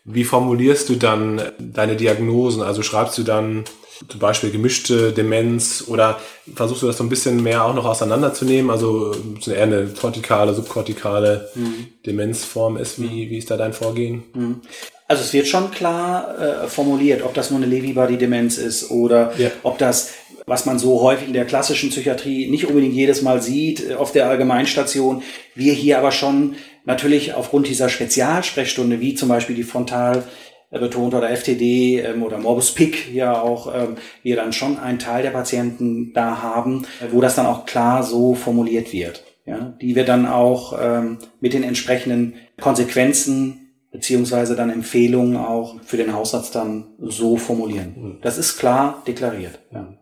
[0.04, 2.62] wie formulierst du dann deine Diagnosen?
[2.62, 3.64] Also schreibst du dann
[4.08, 6.20] zum Beispiel gemischte Demenz oder
[6.54, 8.70] versuchst du das so ein bisschen mehr auch noch auseinanderzunehmen?
[8.70, 9.14] Also
[9.46, 11.88] eher eine kortikale, subkortikale mhm.
[12.04, 13.00] Demenzform ist.
[13.00, 14.22] Wie, wie ist da dein Vorgehen?
[14.34, 14.60] Mhm.
[15.08, 19.50] Also es wird schon klar äh, formuliert, ob das nur eine Lewy-Body-Demenz ist oder ja.
[19.62, 20.10] ob das
[20.46, 24.12] was man so häufig in der klassischen Psychiatrie nicht unbedingt jedes Mal sieht äh, auf
[24.12, 25.22] der Allgemeinstation.
[25.54, 30.22] Wir hier aber schon natürlich aufgrund dieser Spezialsprechstunde, wie zum Beispiel die Frontal
[30.70, 35.00] äh, betont oder FTD ähm, oder Morbus Pick ja auch, ähm, wir dann schon einen
[35.00, 39.24] Teil der Patienten da haben, äh, wo das dann auch klar so formuliert wird.
[39.44, 45.96] Ja, die wir dann auch ähm, mit den entsprechenden Konsequenzen beziehungsweise dann Empfehlungen auch für
[45.96, 47.94] den Hausarzt dann so formulieren.
[47.96, 48.18] Mhm.
[48.22, 49.60] Das ist klar deklariert.
[49.72, 49.94] Ja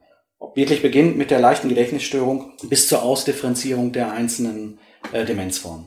[0.54, 4.78] wirklich beginnt mit der leichten Gedächtnisstörung bis zur Ausdifferenzierung der einzelnen
[5.12, 5.86] äh, Demenzformen.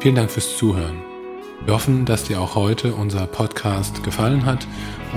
[0.00, 1.02] Vielen Dank fürs Zuhören.
[1.64, 4.66] Wir hoffen, dass dir auch heute unser Podcast gefallen hat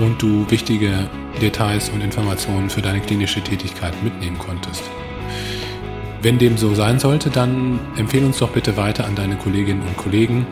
[0.00, 1.08] und du wichtige
[1.40, 4.82] Details und Informationen für deine klinische Tätigkeit mitnehmen konntest.
[6.22, 9.96] Wenn dem so sein sollte, dann empfehle uns doch bitte weiter an deine Kolleginnen und
[9.96, 10.46] Kollegen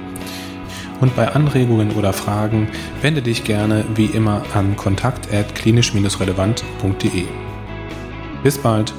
[1.00, 2.68] und bei Anregungen oder Fragen
[3.02, 7.24] wende dich gerne wie immer an kontakt@klinisch-relevant.de.
[8.42, 8.92] Bis bald.